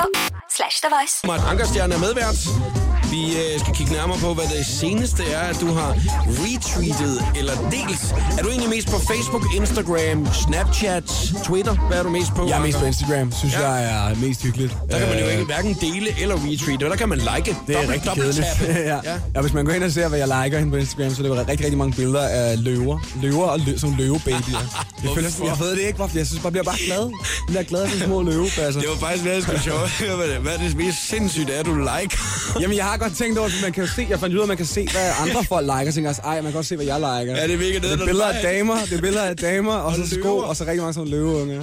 slash 0.57 0.83
The 0.83 0.89
Voice. 0.95 1.41
At 1.41 1.51
Ankerstjerne 1.51 1.93
er 1.93 1.99
medvært. 1.99 2.80
Vi 3.11 3.21
øh, 3.25 3.59
skal 3.59 3.73
kigge 3.75 3.93
nærmere 3.93 4.17
på, 4.19 4.33
hvad 4.33 4.43
det 4.57 4.65
seneste 4.65 5.23
er, 5.31 5.39
at 5.39 5.57
du 5.61 5.67
har 5.73 5.95
retweetet 6.29 7.25
eller 7.39 7.53
delt. 7.71 8.03
Er 8.39 8.43
du 8.43 8.49
egentlig 8.49 8.69
mest 8.69 8.87
på 8.87 8.99
Facebook, 8.99 9.43
Instagram, 9.55 10.27
Snapchat, 10.33 11.03
Twitter? 11.45 11.73
Hvad 11.87 11.97
er 11.97 12.03
du 12.03 12.09
mest 12.09 12.31
på? 12.35 12.47
Jeg 12.47 12.57
er 12.57 12.61
mest 12.65 12.77
på? 12.79 12.85
Instagram, 12.85 13.31
synes 13.31 13.53
Ja. 13.53 13.69
jeg 13.71 14.11
er 14.11 14.15
mest 14.15 14.43
hyggeligt. 14.43 14.75
Der 14.91 14.99
kan 14.99 15.07
man 15.07 15.19
jo 15.19 15.25
Øh, 15.25 15.31
ikke 15.31 15.45
hverken 15.45 15.73
dele 15.81 16.21
eller 16.21 16.35
retweete. 16.35 16.85
Der 16.85 16.95
kan 16.95 17.09
man 17.09 17.17
like. 17.17 17.57
Det 17.67 17.75
er 17.77 17.89
rigtig 17.93 18.11
kedeligt. 18.15 18.47
ja. 18.67 18.99
ja. 19.03 19.13
ja. 19.35 19.41
hvis 19.41 19.53
man 19.53 19.65
går 19.65 19.73
ind 19.73 19.83
og 19.83 19.91
ser, 19.91 20.07
hvad 20.07 20.19
jeg 20.19 20.27
liker 20.43 20.57
hende 20.59 20.71
på 20.71 20.77
Instagram, 20.77 21.13
så 21.15 21.23
er 21.23 21.27
det 21.27 21.37
rigtig, 21.47 21.59
rigtig 21.65 21.77
mange 21.77 21.93
billeder 21.95 22.27
af 22.27 22.63
løver. 22.63 22.99
Løver 23.21 23.45
og 23.45 23.59
lø, 23.59 23.77
som 23.77 23.95
løvebabyer. 23.97 24.37
jeg, 25.03 25.11
føler, 25.15 25.29
jeg 25.45 25.59
ved 25.59 25.71
det 25.71 25.79
ikke, 25.79 25.93
hvorfor. 25.97 26.17
Jeg 26.17 26.27
synes 26.27 26.39
bare, 26.41 26.45
jeg 26.47 26.51
bliver 26.51 26.63
bare 26.63 26.79
glad. 26.85 27.01
Jeg 27.01 27.45
bliver 27.47 27.63
glad 27.63 27.83
de 27.85 28.05
små 28.05 28.21
løvepasser. 28.21 28.81
Det 28.81 28.89
var 28.89 29.07
faktisk 29.07 29.25
været 29.25 29.43
sgu 29.43 29.57
sjovt. 29.57 29.97
Hvad 29.99 30.27
er 30.27 30.31
det- 30.33 30.41
Hvad 30.41 30.53
er 30.53 30.57
det 30.57 30.75
mest 30.77 31.07
sindssygt, 31.09 31.49
er 31.49 31.63
du 31.63 31.75
like? 31.75 32.17
Jamen, 32.61 32.77
jeg 32.77 32.85
har 32.85 32.97
godt 33.01 33.17
tænkt 33.17 33.37
over, 33.37 33.47
at 33.47 33.53
man 33.61 33.73
kan 33.73 33.87
se, 33.87 34.07
jeg 34.09 34.19
fandt 34.19 34.35
ud 34.35 34.39
af, 34.39 34.43
at 34.43 34.47
man 34.47 34.57
kan 34.57 34.65
se, 34.65 34.87
hvad 34.91 35.11
andre 35.19 35.43
folk 35.43 35.65
liker. 35.65 35.81
Jeg 35.89 35.93
tænker 35.93 36.09
også, 36.09 36.21
ej, 36.21 36.35
man 36.35 36.43
kan 36.43 36.53
godt 36.53 36.65
se, 36.65 36.75
hvad 36.75 36.85
jeg 36.85 36.99
liker. 36.99 37.35
Ja, 37.35 37.43
det 37.47 37.53
er 37.53 37.57
mega 37.57 37.79
nede, 37.79 37.93
Det 37.93 38.01
er 38.01 38.05
billeder 38.05 38.25
af 38.25 38.41
damer, 38.43 38.77
det 38.89 38.93
er 38.97 39.01
billeder 39.01 39.23
af 39.23 39.37
damer, 39.37 39.73
og, 39.73 39.85
Og 39.85 39.95
så 39.95 40.15
sko, 40.21 40.37
og 40.37 40.55
så 40.55 40.63
rigtig 40.63 40.81
mange 40.81 40.93
sådan 40.93 41.09
løveunger. 41.09 41.61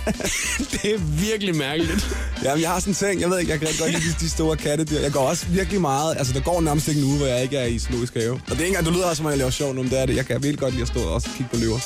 det 0.72 0.84
er 0.94 0.98
virkelig 0.98 1.56
mærkeligt. 1.56 2.16
Jamen, 2.44 2.62
jeg 2.62 2.70
har 2.70 2.80
sådan 2.80 2.90
en 2.90 2.94
ting, 2.94 3.20
jeg 3.20 3.30
ved 3.30 3.38
ikke, 3.38 3.52
jeg 3.52 3.60
kan 3.60 3.68
godt 3.78 3.90
lide 3.90 4.02
de, 4.02 4.14
de 4.20 4.30
store 4.30 4.56
kattedyr. 4.56 5.00
Jeg 5.00 5.12
går 5.12 5.20
også 5.20 5.46
virkelig 5.46 5.80
meget, 5.80 6.16
altså 6.18 6.32
der 6.32 6.40
går 6.40 6.60
nærmest 6.60 6.88
ikke 6.88 7.00
en 7.00 7.06
uge, 7.06 7.18
hvor 7.18 7.26
jeg 7.26 7.42
ikke 7.42 7.56
er 7.56 7.66
i 7.66 7.78
zoologisk 7.78 8.14
have. 8.14 8.32
Og 8.32 8.40
det 8.46 8.50
er 8.50 8.58
ikke 8.58 8.66
engang, 8.66 8.86
du 8.86 8.90
lyder 8.90 9.04
også, 9.04 9.16
som 9.16 9.26
om 9.26 9.30
jeg 9.30 9.38
laver 9.38 9.50
sjov 9.50 9.74
nu, 9.74 9.82
men 9.82 9.90
det 9.90 10.00
er 10.00 10.06
det. 10.06 10.16
Jeg 10.16 10.26
kan 10.26 10.36
virkelig 10.36 10.58
godt 10.58 10.72
lide 10.72 10.82
at 10.82 10.88
stå 10.88 11.00
og 11.00 11.14
også 11.14 11.28
kigge 11.36 11.50
på 11.52 11.60
løver. 11.60 11.78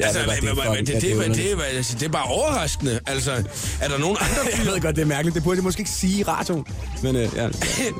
Ja, 0.00 0.06
altså, 0.06 0.20
det, 0.22 0.28
er- 0.28 0.34
det, 0.34 0.42
det, 0.42 0.50
er 0.66 0.70
det, 0.74 0.86
det, 0.86 1.02
det, 1.02 1.12
er 1.12 1.18
det, 1.18 1.28
det, 1.28 1.36
det, 1.36 1.86
det, 1.90 2.00
det 2.00 2.06
er 2.06 2.12
bare 2.12 2.24
overraskende. 2.24 3.00
Altså, 3.06 3.30
er 3.80 3.88
der 3.88 3.98
nogen 3.98 4.16
andre 4.20 4.52
Jeg 4.58 4.66
ved 4.66 4.80
godt, 4.80 4.96
det 4.96 5.02
er 5.02 5.06
mærkeligt. 5.06 5.34
Det 5.34 5.42
burde 5.42 5.56
jeg 5.56 5.64
måske 5.64 5.80
ikke 5.80 5.90
sige 5.90 6.20
i 6.20 6.22
radioen. 6.22 6.64
Men 7.02 7.16
øh, 7.16 7.22
ja, 7.36 7.42
jeg 7.42 7.50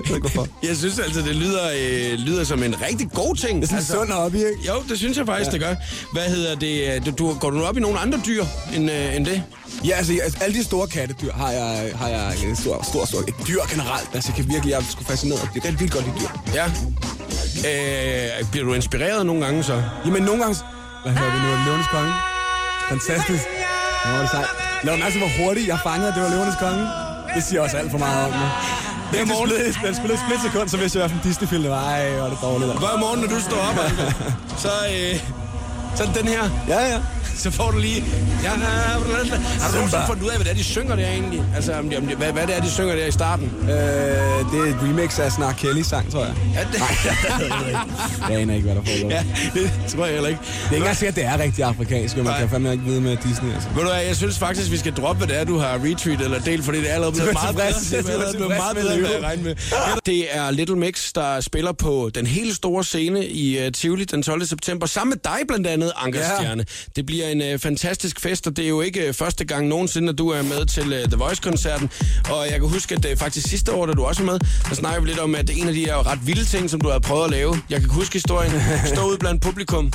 ved 0.09 0.17
ikke 0.17 0.19
hvorfor. 0.19 0.49
Jeg 0.69 0.77
synes 0.77 0.99
altså, 0.99 1.21
det 1.21 1.37
lyder, 1.37 1.71
øh, 1.79 2.19
lyder 2.19 2.45
som 2.45 2.63
en 2.63 2.75
rigtig 2.83 3.11
god 3.15 3.35
ting. 3.37 3.57
Det 3.57 3.63
er 3.63 3.67
sådan 3.67 3.79
altså, 3.79 3.93
sund 3.93 4.11
hobby, 4.11 4.37
ikke? 4.37 4.49
Jo, 4.69 4.83
det 4.89 4.99
synes 4.99 5.19
jeg 5.19 5.27
faktisk, 5.27 5.47
ja. 5.47 5.53
det 5.53 5.61
gør. 5.61 5.75
Hvad 6.13 6.23
hedder 6.29 6.55
det? 6.55 7.07
Du, 7.07 7.11
du, 7.11 7.35
går 7.39 7.51
du 7.51 7.63
op 7.63 7.77
i 7.77 7.81
nogle 7.81 7.99
andre 7.99 8.21
dyr 8.27 8.45
end, 8.77 8.91
øh, 8.91 9.17
end 9.17 9.27
det? 9.27 9.43
Ja, 9.85 9.97
altså, 9.97 10.13
altså 10.23 10.39
alle 10.43 10.59
de 10.59 10.65
store 10.65 10.87
kattedyr 10.89 11.33
har 11.33 11.51
jeg, 11.51 11.93
har 11.95 12.09
jeg 12.09 12.33
en 12.45 12.57
stor, 12.57 12.85
stor, 12.91 13.05
stor, 13.05 13.19
et 13.19 13.35
dyr 13.49 13.61
generelt. 13.71 14.09
Altså, 14.15 14.31
jeg 14.31 14.37
kan 14.45 14.53
virkelig, 14.53 14.71
jeg 14.71 14.79
er 14.79 14.85
sgu 14.91 15.05
fascineret. 15.05 15.49
Jeg 15.55 15.63
kan 15.63 15.81
vildt 15.81 15.93
godt 15.93 16.05
lide 16.05 16.17
dyr. 16.21 16.55
Ja. 16.55 16.65
Øh, 18.41 18.51
bliver 18.51 18.65
du 18.67 18.75
inspireret 18.75 19.27
nogle 19.27 19.45
gange 19.45 19.63
så? 19.63 19.83
Jamen, 20.07 20.23
nogle 20.23 20.43
gange... 20.43 20.57
Hvad 21.09 21.17
hedder 21.17 21.33
det 21.35 21.43
nu? 21.43 21.51
Løvernes 21.67 21.91
Konge? 21.95 22.13
Fantastisk. 22.89 23.45
Var 24.05 24.21
det 24.21 24.31
sejt. 24.31 24.49
Lad 24.85 24.97
mig 24.97 25.05
altså, 25.05 25.19
hvor 25.19 25.31
hurtigt 25.39 25.67
jeg 25.73 25.79
fangede, 25.89 26.09
at 26.09 26.15
det 26.15 26.23
var 26.23 26.31
Løvernes 26.35 26.59
Konge. 26.65 26.85
Det 27.35 27.43
siger 27.45 27.61
også 27.65 27.77
alt 27.77 27.91
for 27.91 27.99
meget 27.99 28.25
om 28.27 28.31
mig. 28.31 28.51
Det 29.13 29.21
er 29.21 29.27
morgen. 29.27 29.51
Det 29.51 29.75
spillede, 29.75 29.97
spillede 30.01 30.19
et 30.21 30.25
split 30.27 30.41
sekund, 30.47 30.69
så 30.69 30.77
vidste 30.77 30.95
jeg, 30.99 31.01
hvad 31.03 31.11
for 31.13 31.19
en 31.23 31.29
Disney-film 31.29 31.63
det 31.63 31.71
var. 31.71 31.83
Ej, 31.95 32.11
hvor 32.11 32.27
er 32.27 32.31
det 32.31 32.39
dårligt. 32.43 32.79
Hver 32.85 32.97
morgen, 33.05 33.21
når 33.23 33.29
du 33.35 33.41
står 33.49 33.61
op, 33.69 33.77
så, 34.65 34.73
øh, 34.95 35.15
så 35.97 36.03
er 36.05 36.13
den 36.21 36.29
her. 36.35 36.43
Ja, 36.69 36.81
ja. 36.93 36.99
Så 37.39 37.51
får 37.51 37.71
du 37.71 37.79
lige... 37.79 38.05
Ja, 38.43 38.49
har 38.49 38.99
du 39.71 39.75
nogensinde 39.75 40.03
fundet 40.07 40.25
ud 40.25 40.29
af, 40.31 40.37
hvad 40.37 40.45
det 40.45 40.51
er, 40.51 40.57
de 40.57 40.65
synger 40.65 40.97
der 40.97 41.09
egentlig? 41.09 41.43
Altså, 41.57 41.73
om 41.73 41.91
de, 41.91 41.97
om 41.97 42.07
de, 42.07 42.15
hvad, 42.15 42.33
hvad 42.33 42.47
det 42.47 42.57
er, 42.57 42.61
de 42.61 42.71
synger 42.71 42.95
der 42.97 43.07
i 43.07 43.11
starten? 43.13 43.53
Øh, 43.63 43.69
det 43.69 43.75
er 43.75 44.65
et 44.75 44.77
remix 44.83 45.19
af 45.19 45.33
sådan 45.33 45.45
en 45.45 45.51
R. 45.51 45.55
Kelly-sang, 45.55 46.13
tror 46.13 46.25
jeg. 46.25 46.35
Ja, 46.55 46.61
det, 46.73 46.83
Jeg 48.31 48.41
aner 48.41 48.55
ikke, 48.55 48.67
hvad 48.67 48.77
der 48.77 48.83
foregår. 48.87 49.11
ja, 49.11 49.25
det 49.55 49.71
tror 49.89 50.05
jeg 50.05 50.15
heller 50.15 50.29
ikke. 50.29 50.41
Det 50.43 50.61
er 50.61 50.65
ikke 50.65 50.77
engang 50.77 50.97
sikkert, 50.97 51.19
at 51.19 51.25
det 51.25 51.33
er 51.33 51.39
rigtig 51.45 51.65
afrikansk, 51.65 52.17
og 52.17 52.25
man 52.25 52.33
Nej. 52.33 52.41
kan 52.41 52.49
fandme 52.51 52.73
ikke 52.73 52.85
vide 52.85 53.01
med 53.01 53.17
Disney. 53.17 53.53
Altså. 53.55 53.69
Ved 53.75 53.83
du 53.83 53.89
hvad, 53.89 54.03
jeg 54.03 54.17
synes 54.17 54.39
faktisk, 54.39 54.71
vi 54.71 54.77
skal 54.77 54.93
droppe, 54.95 55.19
hvad 55.19 55.35
det 55.35 55.41
er, 55.41 55.45
du 55.45 55.59
har 55.59 55.75
retweet 55.75 56.21
eller 56.21 56.39
delt, 56.39 56.65
fordi 56.65 56.79
det 56.79 56.91
er 56.91 56.95
allerede 56.95 57.13
blevet 57.17 57.33
meget 57.33 57.57
bedre. 57.57 57.69
Det 57.69 58.09
er 58.09 58.13
allerede 58.13 58.49
meget 58.49 58.77
bedre, 58.77 58.95
end 58.95 59.07
jeg 59.07 59.23
regnede 59.23 59.45
med. 59.49 59.55
Det 60.07 60.37
er 60.37 60.51
Little 60.51 60.77
Mix, 60.77 61.13
der 61.15 61.41
spiller 61.41 61.73
på 61.73 62.11
den 62.15 62.27
helt 62.27 62.57
store 62.57 62.85
scene 62.85 63.27
i 63.27 63.67
uh, 63.67 63.73
Tivoli 63.73 64.05
den 64.05 64.23
12. 64.23 64.47
september, 64.47 64.87
sammen 64.87 65.11
med 65.11 65.33
dig 65.33 65.47
blandt 65.49 65.67
andet, 65.67 65.93
Anker. 65.97 66.21
Stjerne. 66.39 66.65
Det 66.97 67.07
bliver 67.07 67.28
en 67.33 67.55
uh, 67.55 67.61
fantastisk 67.61 68.21
fest, 68.21 68.47
og 68.47 68.57
det 68.57 68.65
er 68.65 68.69
jo 68.69 68.81
ikke 68.81 69.09
uh, 69.09 69.15
første 69.15 69.45
gang 69.45 69.67
nogensinde, 69.69 70.09
at 70.09 70.19
du 70.19 70.29
er 70.29 70.43
med 70.43 70.67
til 70.67 70.83
uh, 70.93 70.99
The 71.11 71.17
Voice-koncerten. 71.17 71.91
Og 72.31 72.45
jeg 72.51 72.61
kan 72.61 72.69
huske, 72.69 72.95
at 72.95 73.05
uh, 73.13 73.19
faktisk 73.19 73.49
sidste 73.49 73.73
år, 73.73 73.87
da 73.87 73.93
du 73.93 74.05
også 74.05 74.23
var 74.23 74.33
med, 74.33 74.41
der 74.69 74.75
snakkede 74.75 75.03
vi 75.03 75.09
lidt 75.09 75.19
om, 75.19 75.35
at 75.35 75.51
en 75.51 75.69
af 75.69 75.75
de 75.75 75.85
her 75.85 76.07
ret 76.07 76.27
vilde 76.27 76.45
ting, 76.45 76.71
som 76.71 76.81
du 76.81 76.89
havde 76.89 77.01
prøvet 77.01 77.25
at 77.25 77.31
lave, 77.31 77.57
jeg 77.71 77.81
kan 77.81 77.91
huske 77.91 78.13
historien, 78.13 78.53
stå 78.95 79.01
ud 79.11 79.17
blandt 79.19 79.43
publikum, 79.43 79.93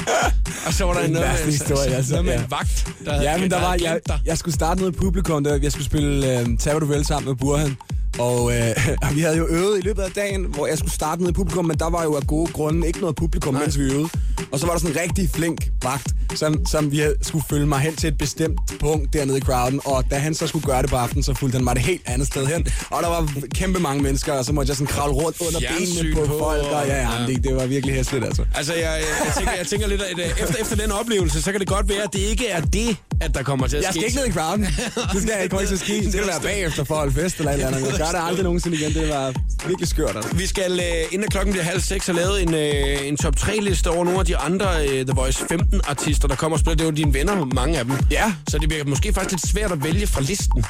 og 0.68 0.74
så 0.74 0.86
var 0.86 0.94
der 0.94 1.00
Det 1.00 1.04
er 1.04 1.08
en 1.08 1.14
noget, 1.14 1.30
med- 1.46 1.52
historie, 1.54 1.96
altså. 1.98 2.12
noget 2.12 2.26
med 2.26 2.34
Ja. 2.34 2.40
en 2.44 2.52
vagt, 2.52 2.88
der 3.06 3.12
havde, 3.14 3.32
Ja, 3.32 3.38
men 3.38 3.52
der 3.52 3.60
var, 3.60 3.68
havde 3.70 3.84
jeg, 4.10 4.20
jeg 4.26 4.38
skulle 4.38 4.56
starte 4.56 4.80
noget 4.82 4.96
i 4.96 4.98
publikum, 4.98 5.44
der, 5.44 5.60
jeg 5.62 5.72
skulle 5.72 5.86
spille 5.86 6.40
øh, 6.40 6.48
Taber 6.60 6.80
du 6.80 6.86
vel 6.86 7.06
sammen 7.06 7.28
med 7.30 7.36
Burhan. 7.36 7.78
Og, 8.20 8.56
øh, 8.56 8.76
vi 9.16 9.22
havde 9.22 9.38
jo 9.38 9.48
øvet 9.48 9.80
i 9.80 9.82
løbet 9.82 10.02
af 10.02 10.12
dagen, 10.12 10.46
hvor 10.46 10.68
jeg 10.68 10.78
skulle 10.78 10.94
starte 10.94 11.22
ned 11.22 11.30
i 11.30 11.34
publikum, 11.34 11.66
men 11.66 11.78
der 11.80 11.90
var 11.90 12.04
jo 12.04 12.16
af 12.16 12.28
gode 12.28 12.52
grunde 12.52 12.88
ikke 12.88 13.00
noget 13.00 13.16
publikum, 13.16 13.54
mens 13.54 13.80
vi 13.80 13.84
øvede. 13.84 14.10
Og 14.52 14.60
så 14.60 14.66
var 14.66 14.74
der 14.74 14.80
sådan 14.80 14.96
en 14.96 15.02
rigtig 15.02 15.30
flink 15.30 15.72
vagt, 15.84 16.14
som, 16.36 16.66
som 16.66 16.92
vi 16.92 17.00
havde, 17.00 17.16
skulle 17.22 17.46
følge 17.50 17.66
mig 17.66 17.80
hen 17.80 17.96
til 17.96 18.08
et 18.08 18.18
bestemt 18.18 18.60
punkt 18.80 19.14
dernede 19.14 19.38
i 19.38 19.42
crowden. 19.42 19.82
Og 19.86 20.04
da 20.12 20.16
han 20.16 20.34
så 20.34 20.48
skulle 20.48 20.66
gøre 20.66 20.82
det 20.82 20.90
på 20.90 20.96
aftenen, 20.96 21.24
så 21.24 21.34
fulgte 21.34 21.56
han 21.56 21.64
mig 21.64 21.76
det 21.76 21.84
helt 21.84 22.02
andet 22.06 22.28
sted 22.28 22.46
hen. 22.46 22.68
Og 22.90 23.04
der 23.04 23.10
var 23.10 23.30
kæmpe 23.56 23.80
mange 23.80 24.04
mennesker, 24.04 24.34
og 24.34 24.46
så 24.46 24.54
måtte 24.54 24.70
jeg 24.70 24.78
sådan 24.78 24.88
kravle 24.88 25.14
rundt 25.14 25.42
under 25.48 25.60
Fjernsyn 25.60 26.04
benene 26.04 26.16
på, 26.16 26.26
på, 26.26 26.40
folk. 26.40 26.64
Og, 26.64 26.88
ja, 26.88 26.96
ja, 26.96 27.22
ja. 27.22 27.28
Det, 27.28 27.44
det 27.44 27.56
var 27.56 27.66
virkelig 27.66 27.96
hæsligt, 27.96 28.26
altså. 28.26 28.46
Altså, 28.56 28.74
jeg, 28.74 28.82
jeg, 28.82 29.26
jeg, 29.26 29.34
tænker, 29.38 29.52
jeg 29.52 29.68
tænker 29.68 29.88
lidt, 29.88 30.02
at 30.02 30.20
øh, 30.20 30.26
efter, 30.26 30.56
efter 30.62 30.76
den 30.76 30.92
oplevelse, 30.92 31.42
så 31.42 31.52
kan 31.52 31.60
det 31.60 31.68
godt 31.68 31.90
være, 31.90 32.04
at 32.04 32.14
det 32.14 32.20
ikke 32.20 32.48
er 32.48 32.62
det, 32.62 32.98
at 33.22 33.34
der 33.34 33.44
kommer 33.44 33.68
til 33.68 33.78
at 33.78 33.84
Jeg 33.84 33.90
ske. 33.92 34.00
skal 34.00 34.06
ikke 34.08 34.18
ned 34.18 34.28
i 34.28 34.32
crowden. 34.32 34.64
Det 35.14 35.22
skal 35.22 35.32
jeg 35.34 35.44
ikke 35.44 35.56
komme 35.56 35.68
til 35.68 35.80
ske. 35.80 36.02
Det 36.04 36.12
skal 36.12 36.28
være 36.28 36.42
bagefter 36.42 36.84
for 36.84 36.94
at 36.96 37.00
holde 37.00 37.14
fest 37.14 37.38
eller 37.38 37.52
et 37.52 37.56
eller 37.56 37.68
andet. 37.68 37.90
Jeg 37.90 37.98
gør 37.98 38.06
det 38.06 38.28
aldrig 38.28 38.44
nogensinde 38.44 38.78
igen. 38.78 38.94
Det 38.94 39.10
var 39.10 39.34
virkelig 39.68 39.88
skørt. 39.88 40.16
Altså. 40.16 40.36
Vi 40.36 40.48
skal, 40.48 40.72
øh, 40.80 41.14
inden 41.14 41.30
klokken 41.30 41.54
bliver 41.54 41.64
halv 41.64 41.82
seks, 41.82 42.06
have 42.06 42.16
lavet 42.18 42.42
en, 42.44 42.54
øh, 42.54 43.08
en 43.08 43.18
top 43.18 43.36
3-liste 43.36 43.88
over 43.90 44.04
nogle 44.06 44.20
af 44.20 44.26
de 44.26 44.38
andre 44.38 44.68
øh, 44.88 45.06
The 45.06 45.14
Voice 45.16 45.44
15-artister, 45.44 45.90
artister, 45.90 46.28
der 46.28 46.36
kommer 46.36 46.56
og 46.56 46.60
spiller. 46.60 46.76
Det 46.76 46.82
er 46.84 46.86
jo 46.86 46.92
dine 46.96 47.14
venner, 47.14 47.46
mange 47.46 47.80
af 47.80 47.86
dem. 47.86 47.94
Ja. 48.12 48.34
Så 48.50 48.58
det 48.58 48.70
bliver 48.70 48.86
måske 48.86 49.14
faktisk 49.14 49.32
lidt 49.32 49.52
svært 49.54 49.72
at 49.72 49.84
vælge 49.84 50.08
fra 50.08 50.22
listen. 50.22 50.66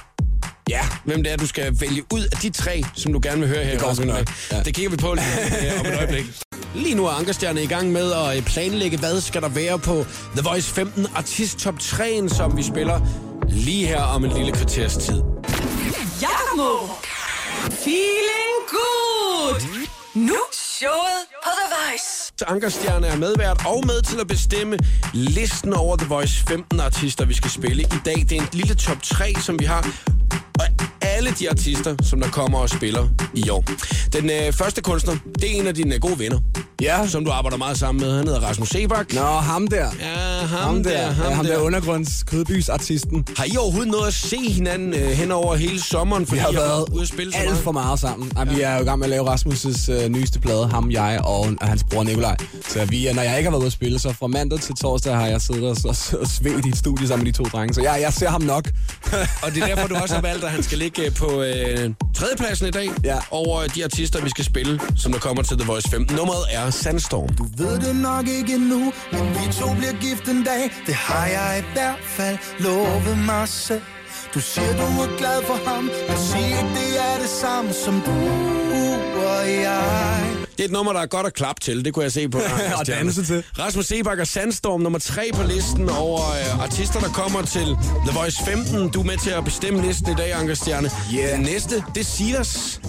Ja. 0.69 0.81
Hvem 1.05 1.23
det 1.23 1.31
er, 1.31 1.37
du 1.37 1.47
skal 1.47 1.81
vælge 1.81 2.03
ud 2.13 2.23
af 2.31 2.37
de 2.37 2.49
tre, 2.49 2.83
som 2.95 3.13
du 3.13 3.19
gerne 3.23 3.39
vil 3.39 3.49
høre 3.49 3.63
her. 3.63 3.71
Det 3.71 3.81
går 3.81 4.05
nok. 4.05 4.31
Ja. 4.51 4.59
Det 4.65 4.73
kigger 4.73 4.91
vi 4.91 4.97
på 4.97 5.13
lige 5.13 5.79
om 5.79 5.85
et 5.85 5.97
øjeblik. 5.97 6.25
Lige 6.75 6.95
nu 6.95 7.05
er 7.05 7.09
Ankerstjerne 7.09 7.63
i 7.63 7.67
gang 7.67 7.91
med 7.91 8.11
at 8.11 8.37
øh, 8.37 8.43
planlægge, 8.43 8.97
hvad 8.97 9.21
skal 9.21 9.41
der 9.41 9.49
være 9.49 9.79
på 9.79 10.05
The 10.35 10.41
Voice 10.43 10.73
15 10.73 11.07
Artist 11.15 11.59
Top 11.59 11.79
3, 11.79 12.29
som 12.29 12.57
vi 12.57 12.63
spiller 12.63 13.01
lige 13.49 13.87
her 13.87 14.01
om 14.01 14.25
en 14.25 14.31
lille 14.31 14.51
kvarters 14.51 14.97
tid. 14.97 15.21
Jakob. 16.21 16.89
Feeling 17.71 18.59
good. 18.69 19.61
Nu 20.13 20.37
showet 20.51 21.23
på 21.43 21.49
The 21.49 21.75
Voice. 21.75 22.33
Ankerstjerne 22.47 23.07
er 23.07 23.17
medvært 23.17 23.65
og 23.67 23.85
med 23.85 24.01
til 24.01 24.19
at 24.19 24.27
bestemme 24.27 24.77
listen 25.13 25.73
over 25.73 25.97
The 25.97 26.07
Voice 26.07 26.43
15 26.47 26.79
artister, 26.79 27.25
vi 27.25 27.33
skal 27.33 27.51
spille 27.51 27.83
i 27.83 27.99
dag. 28.05 28.15
Det 28.15 28.31
er 28.31 28.41
en 28.41 28.47
lille 28.53 28.75
top 28.75 29.03
3, 29.03 29.33
som 29.41 29.59
vi 29.59 29.65
har. 29.65 29.87
Alle 31.23 31.35
de 31.39 31.49
artister, 31.49 31.95
som 32.03 32.19
der 32.19 32.29
kommer 32.29 32.59
og 32.59 32.69
spiller 32.69 33.07
i 33.33 33.49
år. 33.49 33.63
Den 34.13 34.29
øh, 34.29 34.53
første 34.53 34.81
kunstner, 34.81 35.15
det 35.35 35.43
er 35.43 35.61
en 35.61 35.67
af 35.67 35.75
dine 35.75 35.99
gode 35.99 36.19
venner, 36.19 36.39
Ja. 36.83 37.07
som 37.07 37.25
du 37.25 37.31
arbejder 37.31 37.57
meget 37.57 37.77
sammen 37.79 38.01
med. 38.05 38.17
Han 38.17 38.25
hedder 38.27 38.39
Rasmus 38.39 38.69
Sebak. 38.69 39.13
Nå, 39.13 39.21
ham 39.21 39.67
der. 39.67 39.77
Ja, 39.99 40.45
ham, 40.45 40.59
Ham 40.59 40.83
der. 40.83 41.11
ham, 41.11 41.25
ja, 41.29 41.35
ham 41.35 41.45
der. 41.45 41.53
der 41.53 41.59
undergrunds 41.61 42.23
kødbysartisten. 42.23 43.27
Har 43.37 43.45
I 43.45 43.57
overhovedet 43.57 43.91
noget 43.91 44.07
at 44.07 44.13
se 44.13 44.37
hinanden 44.51 44.93
øh, 44.93 45.09
hen 45.09 45.31
over 45.31 45.55
hele 45.55 45.81
sommeren? 45.81 46.25
Fordi 46.25 46.39
Vi 46.39 46.43
har 46.45 46.51
været 46.51 46.89
ude 46.93 47.01
at 47.01 47.07
spille 47.07 47.31
så 47.33 47.37
alt 47.39 47.49
meget? 47.49 47.63
for 47.63 47.71
meget 47.71 47.99
sammen. 47.99 48.31
Ja. 48.37 48.43
Vi 48.43 48.61
er 48.61 48.75
jo 48.75 48.81
i 48.81 48.85
gang 48.85 48.99
med 48.99 49.05
at 49.05 49.09
lave 49.09 49.33
Rasmus' 49.33 49.91
øh, 49.91 50.09
nyeste 50.09 50.39
plade, 50.39 50.67
ham, 50.67 50.91
jeg 50.91 51.19
og, 51.23 51.39
og 51.61 51.67
hans 51.67 51.83
bror 51.91 52.03
Nikolaj. 52.03 52.37
Så 52.69 52.85
vi, 52.85 53.09
når 53.13 53.21
jeg 53.21 53.37
ikke 53.37 53.47
har 53.47 53.51
været 53.51 53.59
ude 53.61 53.67
at 53.67 53.73
spille, 53.73 53.99
så 53.99 54.13
fra 54.19 54.27
mandag 54.27 54.59
til 54.59 54.75
torsdag 54.75 55.15
har 55.15 55.27
jeg 55.27 55.41
siddet 55.41 55.63
og, 55.63 55.77
og, 55.85 55.95
og 56.21 56.27
svedt 56.27 56.65
i 56.65 56.69
et 56.69 56.77
studie 56.77 57.07
sammen 57.07 57.23
med 57.25 57.33
de 57.33 57.37
to 57.37 57.43
drenge. 57.43 57.73
Så 57.73 57.81
jeg, 57.81 57.97
jeg 58.01 58.13
ser 58.13 58.29
ham 58.29 58.41
nok. 58.41 58.69
Og 59.43 59.51
det 59.55 59.63
er 59.63 59.67
derfor, 59.67 59.87
du 59.87 59.95
også 59.95 60.13
har 60.15 60.21
valgt, 60.21 60.43
at 60.43 60.51
han 60.51 60.63
skal 60.63 60.77
ligge 60.77 61.05
øh, 61.05 61.13
på 61.15 61.41
øh, 61.41 61.89
tredjepladsen 62.15 62.67
i 62.67 62.71
dag 62.71 62.89
Ja. 63.03 63.17
over 63.31 63.67
de 63.67 63.83
artister, 63.83 64.21
vi 64.23 64.29
skal 64.29 64.45
spille, 64.45 64.79
som 64.97 65.11
der 65.11 65.19
kommer 65.19 65.43
til 65.43 65.57
The 65.57 65.67
Voice 65.67 65.89
15. 65.89 66.15
Nummeret 66.15 66.43
er 66.51 66.69
Sandstorm. 66.73 67.29
Du 67.35 67.45
ved 67.57 67.79
det 67.79 67.95
nok 67.95 68.27
ikke 68.27 68.53
endnu, 68.53 68.93
men 69.11 69.29
vi 69.29 69.53
to 69.59 69.73
bliver 69.77 69.95
gift 70.01 70.27
en 70.27 70.43
dag. 70.43 70.63
Det 70.87 70.95
har 70.95 71.25
jeg 71.27 71.63
i 71.63 71.73
hvert 71.73 72.03
fald 72.17 72.37
lovet 72.59 73.17
mig 73.25 73.47
selv. 73.47 73.81
Du 74.33 74.39
siger, 74.39 74.71
du 74.71 75.01
er 75.01 75.17
glad 75.17 75.43
for 75.43 75.69
ham, 75.69 75.83
men 75.83 76.17
sig 76.17 76.45
ikke, 76.45 76.69
det 76.79 76.89
er 77.09 77.17
det 77.21 77.29
samme 77.29 77.73
som 77.73 78.01
du 78.05 78.11
og 79.25 79.51
jeg. 79.51 80.43
Det 80.57 80.59
er 80.59 80.65
et 80.65 80.71
nummer, 80.71 80.93
der 80.93 80.99
er 80.99 81.05
godt 81.05 81.27
at 81.27 81.33
klappe 81.33 81.59
til, 81.59 81.85
det 81.85 81.93
kunne 81.93 82.03
jeg 82.03 82.11
se 82.11 82.29
på. 82.29 82.37
Og 82.79 82.87
danse 82.87 83.25
til. 83.25 83.43
Rasmus 83.59 83.85
Sebak 83.85 84.19
og 84.19 84.27
Sandstorm, 84.27 84.81
nummer 84.81 84.99
tre 84.99 85.29
på 85.33 85.43
listen 85.43 85.89
over 85.89 86.19
øh, 86.19 86.63
artister, 86.63 86.99
der 86.99 87.09
kommer 87.09 87.41
til 87.41 87.77
The 88.07 88.19
Voice 88.19 88.43
15. 88.45 88.89
Du 88.89 88.99
er 88.99 89.03
med 89.05 89.17
til 89.17 89.29
at 89.29 89.43
bestemme 89.43 89.81
listen 89.81 90.11
i 90.11 90.15
dag, 90.15 90.33
Anker 90.33 90.53
Stjerne. 90.53 90.89
Yeah. 91.13 91.37
Den 91.37 91.41
næste, 91.41 91.83
det 91.95 92.01
er 92.01 92.05
Silas. 92.05 92.81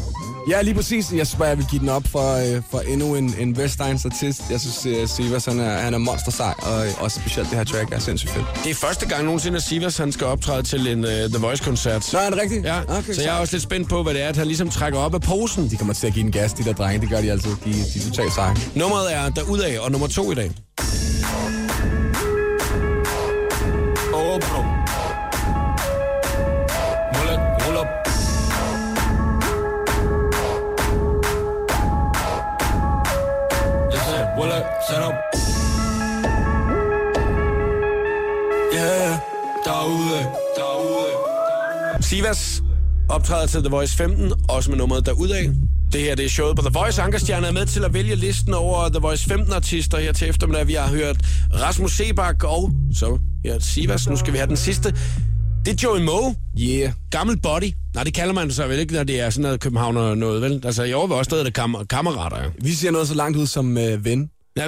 Ja, 0.48 0.62
lige 0.62 0.74
præcis. 0.74 1.12
Jeg 1.12 1.26
bare, 1.38 1.48
jeg 1.48 1.58
vil 1.58 1.66
give 1.70 1.80
den 1.80 1.88
op 1.88 2.02
for, 2.06 2.56
øh, 2.56 2.62
for 2.70 2.80
endnu 2.80 3.14
en, 3.14 3.34
en 3.38 3.56
Vestegns 3.56 4.04
artist. 4.04 4.42
Jeg 4.50 4.60
synes, 4.60 4.86
uh, 5.02 5.08
Sivas, 5.08 5.44
han 5.44 5.60
er, 5.60 5.78
han 5.78 5.94
er 5.94 5.98
monster 5.98 6.30
sej, 6.32 6.54
og 6.58 6.86
øh, 6.86 7.02
også 7.02 7.20
specielt 7.20 7.48
det 7.50 7.56
her 7.58 7.64
track 7.64 7.92
er 7.92 7.98
sindssygt 7.98 8.32
fedt. 8.32 8.46
Det 8.64 8.70
er 8.70 8.74
første 8.74 9.06
gang 9.08 9.24
nogensinde, 9.24 9.56
at 9.56 9.62
Sivas 9.62 9.96
han 9.98 10.12
skal 10.12 10.26
optræde 10.26 10.62
til 10.62 10.86
en 10.88 11.04
uh, 11.04 11.10
The 11.10 11.38
Voice-koncert. 11.38 12.10
Nå, 12.12 12.18
er 12.18 12.30
det 12.30 12.38
rigtigt? 12.42 12.64
Ja, 12.64 12.80
Okay, 12.80 12.98
okay, 12.98 13.12
så 13.12 13.20
jeg 13.22 13.28
er 13.28 13.32
sej. 13.34 13.40
også 13.40 13.54
lidt 13.54 13.62
spændt 13.62 13.88
på, 13.88 14.02
hvad 14.02 14.14
det 14.14 14.22
er, 14.22 14.28
at 14.28 14.36
han 14.36 14.46
ligesom 14.46 14.70
trækker 14.70 14.98
op 14.98 15.14
af 15.14 15.20
posen. 15.20 15.70
De 15.70 15.76
kommer 15.76 15.94
til 15.94 16.06
at 16.06 16.12
give 16.12 16.24
en 16.24 16.32
gas, 16.32 16.52
de 16.52 16.64
der 16.64 16.72
drenge. 16.72 17.00
Det 17.00 17.08
gør 17.10 17.20
de 17.20 17.30
altid. 17.30 17.50
De, 17.64 17.72
de 17.72 17.98
er 17.98 18.02
totalt 18.10 18.32
seje. 18.34 18.56
Nummeret 18.74 19.14
er 19.14 19.28
derudaf, 19.30 19.78
og 19.80 19.90
nummer 19.90 20.06
to 20.06 20.32
i 20.32 20.34
dag. 20.34 20.50
Set 34.88 35.02
up. 35.08 35.14
Yeah, 38.74 39.18
derude, 39.64 40.18
derude. 40.56 41.12
Sivas 42.00 42.62
optræder 43.08 43.46
til 43.46 43.60
The 43.60 43.68
Voice 43.70 43.96
15, 43.96 44.32
også 44.48 44.70
med 44.70 44.78
nummeret 44.78 45.06
derudaf. 45.06 45.48
Det 45.92 46.00
her 46.00 46.14
det 46.14 46.24
er 46.24 46.28
showet 46.28 46.56
på 46.56 46.62
The 46.62 46.70
Voice. 46.78 47.02
Ankerstjerne 47.02 47.46
er 47.46 47.52
med 47.52 47.66
til 47.66 47.84
at 47.84 47.94
vælge 47.94 48.14
listen 48.16 48.54
over 48.54 48.88
The 48.88 48.98
Voice 48.98 49.24
15 49.24 49.52
artister 49.52 49.98
her 49.98 50.12
til 50.12 50.28
eftermiddag. 50.28 50.66
Vi 50.66 50.72
har 50.74 50.88
hørt 50.88 51.16
Rasmus 51.60 51.92
Sebak 51.96 52.44
og 52.44 52.72
så 52.94 53.18
ja, 53.44 53.58
Sivas. 53.60 54.08
Nu 54.08 54.16
skal 54.16 54.32
vi 54.32 54.38
have 54.38 54.48
den 54.48 54.56
sidste. 54.56 54.94
Det 55.64 55.72
er 55.72 55.88
Joey 55.88 56.00
Moe. 56.04 56.34
Yeah. 56.60 56.92
Gammel 57.10 57.40
body. 57.40 57.72
Nej, 57.94 58.04
det 58.04 58.14
kalder 58.14 58.34
man 58.34 58.46
det 58.46 58.54
så 58.56 58.66
vel 58.66 58.78
ikke, 58.78 58.92
når 58.94 59.04
det 59.04 59.20
er 59.20 59.30
sådan 59.30 59.42
noget 59.42 59.60
København 59.60 59.96
og 59.96 60.18
noget, 60.18 60.42
vel? 60.42 60.60
Altså, 60.64 60.82
i 60.82 60.92
år 60.92 61.06
var 61.06 61.14
også 61.14 61.28
stadig 61.28 61.44
det 61.44 61.54
kam- 61.58 61.86
kammerater, 61.90 62.36
ja. 62.42 62.44
Vi 62.62 62.72
ser 62.72 62.90
noget 62.90 63.08
så 63.08 63.14
langt 63.14 63.36
ud 63.38 63.46
som 63.46 63.78
øh, 63.78 64.04
ven. 64.04 64.28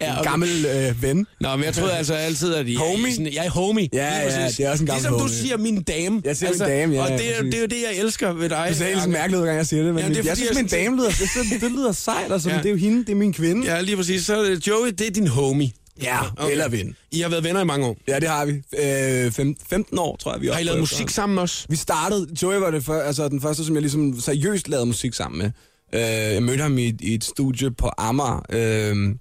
ja. 0.00 0.12
En 0.12 0.18
okay. 0.18 0.30
gammel 0.30 0.66
øh, 0.66 1.02
ven. 1.02 1.26
Nå, 1.40 1.56
men 1.56 1.64
jeg 1.64 1.74
troede 1.74 1.92
altså 1.92 2.14
altid, 2.14 2.54
at 2.54 2.68
I 2.68 2.74
Homie? 2.74 3.12
Sådan, 3.12 3.32
jeg 3.32 3.46
er 3.46 3.50
homie. 3.50 3.88
Ja, 3.92 4.18
ja, 4.18 4.48
det 4.48 4.60
er 4.60 4.70
også 4.70 4.82
en 4.82 4.86
gammel 4.86 5.02
Ligesom 5.02 5.12
du 5.12 5.18
homie. 5.18 5.34
siger, 5.34 5.56
min 5.56 5.82
dame. 5.82 6.22
Jeg 6.24 6.36
siger 6.36 6.50
min 6.50 6.58
dame, 6.58 6.94
ja, 6.94 7.02
Og 7.02 7.08
ja, 7.10 7.16
det, 7.18 7.28
er, 7.28 7.34
præcis. 7.36 7.50
det 7.50 7.54
er 7.54 7.60
jo 7.60 7.66
det, 7.66 7.82
jeg 7.90 7.98
elsker 8.04 8.32
ved 8.32 8.48
dig. 8.48 8.66
Du 8.70 8.74
ser 8.74 8.84
helt 8.84 9.08
mærkeligt 9.08 9.40
hver 9.40 9.46
gang 9.46 9.58
jeg 9.58 9.66
siger 9.66 9.82
det, 9.82 9.94
men 9.94 10.02
Jamen, 10.02 10.16
det 10.16 10.24
er 10.24 10.28
jeg 10.28 10.36
synes, 10.36 10.50
jeg 10.50 10.56
min 10.56 10.66
dame 10.66 10.96
lyder, 10.96 11.08
det, 11.52 11.60
det, 11.60 11.72
lyder 11.72 11.92
sejt, 11.92 12.32
altså, 12.32 12.48
Ja. 12.48 12.54
ja. 12.54 12.62
det 12.62 12.68
er 12.68 12.70
jo 12.70 12.76
hende, 12.76 12.98
det 12.98 13.08
er 13.08 13.16
min 13.16 13.32
kvinde. 13.32 13.66
Ja, 13.74 13.80
lige 13.80 13.96
præcis. 13.96 14.26
Så 14.26 14.42
det 14.44 14.66
Joey, 14.66 14.88
det 14.88 15.06
er 15.06 15.10
din 15.10 15.26
homie. 15.26 15.70
Ja, 16.02 16.18
eller 16.50 16.68
ven. 16.68 16.96
I 17.12 17.20
har 17.20 17.28
været 17.28 17.44
venner 17.44 17.60
i 17.60 17.64
mange 17.64 17.86
år. 17.86 17.96
Ja, 18.08 18.20
det 18.20 18.28
har 18.28 18.44
vi. 18.44 18.52
Øh, 18.78 19.32
fem, 19.32 19.56
15 19.70 19.98
år, 19.98 20.16
tror 20.16 20.32
jeg, 20.32 20.40
vi 20.40 20.46
Har 20.46 20.58
I 20.58 20.62
lavet 20.62 20.80
musik 20.80 21.10
sammen 21.10 21.38
også? 21.38 21.66
Vi 21.68 21.76
startede, 21.76 22.28
Joey 22.42 22.56
var 22.56 22.70
det 22.70 22.84
for, 22.84 22.94
altså, 22.94 23.28
den 23.28 23.40
første, 23.40 23.64
som 23.64 23.74
jeg 23.74 23.82
ligesom 23.82 24.20
seriøst 24.20 24.68
lavede 24.68 24.86
musik 24.86 25.14
sammen 25.14 25.38
med. 25.38 25.50
Øh, 25.92 26.00
jeg 26.34 26.42
mødte 26.42 26.62
ham 26.62 26.78
i, 26.78 26.96
i 27.00 27.14
et 27.14 27.24
studie 27.24 27.70
på 27.70 27.90
Amager, 27.98 28.42
øh, 28.50 29.14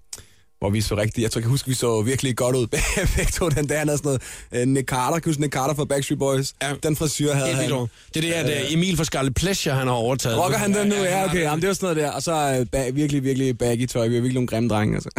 hvor 0.59 0.69
vi 0.69 0.81
så 0.81 0.97
rigtig, 0.97 1.21
jeg 1.21 1.31
tror, 1.31 1.39
jeg 1.39 1.43
kan 1.43 1.49
huske, 1.49 1.67
vi 1.67 1.73
så 1.73 2.01
virkelig 2.01 2.35
godt 2.37 2.55
ud 2.55 2.67
begge 3.15 3.31
to 3.31 3.49
den 3.49 3.67
dag. 3.67 3.79
Han 3.79 3.87
havde 3.87 3.97
sådan 3.97 4.19
noget 4.51 4.67
øh, 4.67 4.67
Nick 4.73 4.87
Carter, 4.89 5.19
kan 5.19 5.29
huske 5.29 5.41
Nick 5.41 5.53
Carter 5.53 5.75
fra 5.75 5.85
Backstreet 5.85 6.19
Boys? 6.19 6.53
Ja. 6.61 6.73
Den 6.83 6.95
frisyr 6.95 7.33
havde 7.33 7.53
han. 7.53 7.69
Det 7.69 7.89
er 8.15 8.21
det, 8.21 8.31
at 8.31 8.63
uh, 8.65 8.73
Emil 8.73 8.97
fra 8.97 9.03
Scarlet 9.03 9.35
Pleasure, 9.35 9.75
han 9.75 9.87
har 9.87 9.93
overtaget. 9.93 10.37
Rocker 10.37 10.57
han 10.57 10.73
den 10.73 10.87
nu? 10.87 10.95
Ja, 10.95 11.25
okay. 11.25 11.41
Jamen, 11.41 11.61
det 11.61 11.67
var 11.67 11.73
sådan 11.73 11.95
noget 11.95 11.97
der. 11.97 12.11
Og 12.11 12.23
så 12.23 12.31
øh, 12.73 12.81
ba- 12.81 12.91
virkelig, 12.91 13.23
virkelig 13.23 13.57
baggy 13.57 13.85
tøj. 13.85 14.07
Vi 14.07 14.15
var 14.15 14.21
virkelig 14.21 14.33
nogle 14.33 14.47
grimme 14.47 14.69
drenge, 14.69 14.95
altså. 14.95 15.09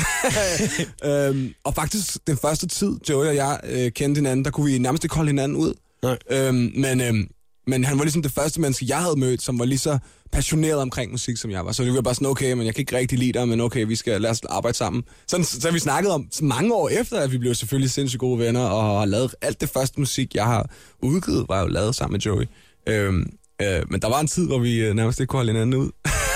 øhm, 1.11 1.55
og 1.65 1.75
faktisk, 1.75 2.19
den 2.27 2.37
første 2.37 2.67
tid, 2.67 2.93
Joey 3.09 3.27
og 3.27 3.37
jeg 3.37 3.61
øh, 3.65 3.91
kendte 3.91 4.19
hinanden, 4.19 4.45
der 4.45 4.51
kunne 4.51 4.73
vi 4.73 4.79
nærmest 4.79 5.05
ikke 5.05 5.17
holde 5.17 5.29
hinanden 5.31 5.57
ud. 5.57 5.75
Nej. 6.03 6.19
Øhm, 6.31 6.73
men, 6.75 7.01
øhm, 7.01 7.29
men 7.69 7.85
han 7.85 7.99
var 7.99 8.05
ligesom 8.05 8.23
det 8.23 8.33
første 8.33 8.61
menneske, 8.61 8.87
jeg 8.89 8.99
havde 8.99 9.21
mødt, 9.21 9.43
som 9.43 9.59
var 9.59 9.65
lige 9.65 9.79
så 9.79 9.99
passioneret 10.33 10.81
omkring 10.81 11.11
musik, 11.11 11.37
som 11.37 11.51
jeg 11.51 11.67
var. 11.67 11.73
Så 11.73 11.85
det 11.85 11.95
var 11.95 12.01
bare 12.01 12.15
sådan, 12.15 12.29
okay, 12.29 12.53
men 12.53 12.67
jeg 12.67 12.75
kan 12.75 12.81
ikke 12.81 12.97
rigtig 12.97 13.19
lide 13.19 13.33
dig, 13.33 13.49
men 13.49 13.61
okay, 13.61 13.87
vi 13.87 13.97
skal 13.97 14.21
lade 14.21 14.31
os 14.31 14.41
arbejde 14.49 14.77
sammen. 14.77 15.03
Sådan, 15.29 15.45
så, 15.45 15.61
så 15.61 15.71
vi 15.71 15.79
snakket 15.79 16.13
om 16.13 16.29
mange 16.43 16.75
år 16.75 16.89
efter, 16.89 17.21
at 17.21 17.33
vi 17.33 17.39
blev 17.39 17.55
selvfølgelig 17.55 17.91
sindssygt 17.91 18.21
gode 18.21 18.39
venner, 18.39 18.61
og 18.61 18.99
har 18.99 19.07
lavet 19.07 19.35
alt 19.43 19.61
det 19.61 19.69
første 19.69 20.01
musik, 20.01 20.35
jeg 20.35 20.45
har 20.45 20.71
udgivet, 21.03 21.47
var 21.49 21.61
jo 21.61 21.67
lavet 21.67 21.95
sammen 21.95 22.15
med 22.15 22.21
Joey. 22.21 22.45
Øhm, 22.89 23.27
øh, 23.63 23.83
men 23.91 24.03
der 24.03 24.09
var 24.09 24.21
en 24.21 24.27
tid, 24.27 24.47
hvor 24.47 24.59
vi 24.59 24.79
øh, 24.79 24.95
nærmest 24.95 25.21
ikke 25.21 25.31
kunne 25.31 25.39
holde 25.39 25.53
hinanden 25.53 25.75
ud. 25.75 25.91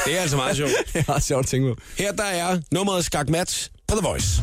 Det 0.07 0.17
er 0.17 0.21
altså 0.21 0.37
meget 0.37 0.57
sjovt. 0.57 0.73
det 0.93 1.05
er 1.09 1.19
sjovt 1.19 1.45
at 1.45 1.47
tænke 1.47 1.75
på. 1.75 1.81
Her 1.99 2.13
der 2.13 2.25
er 2.25 2.59
nummeret 2.73 3.05
Skak 3.05 3.29
Match 3.29 3.71
på 3.89 3.95
The 3.97 4.09
Voice. 4.09 4.43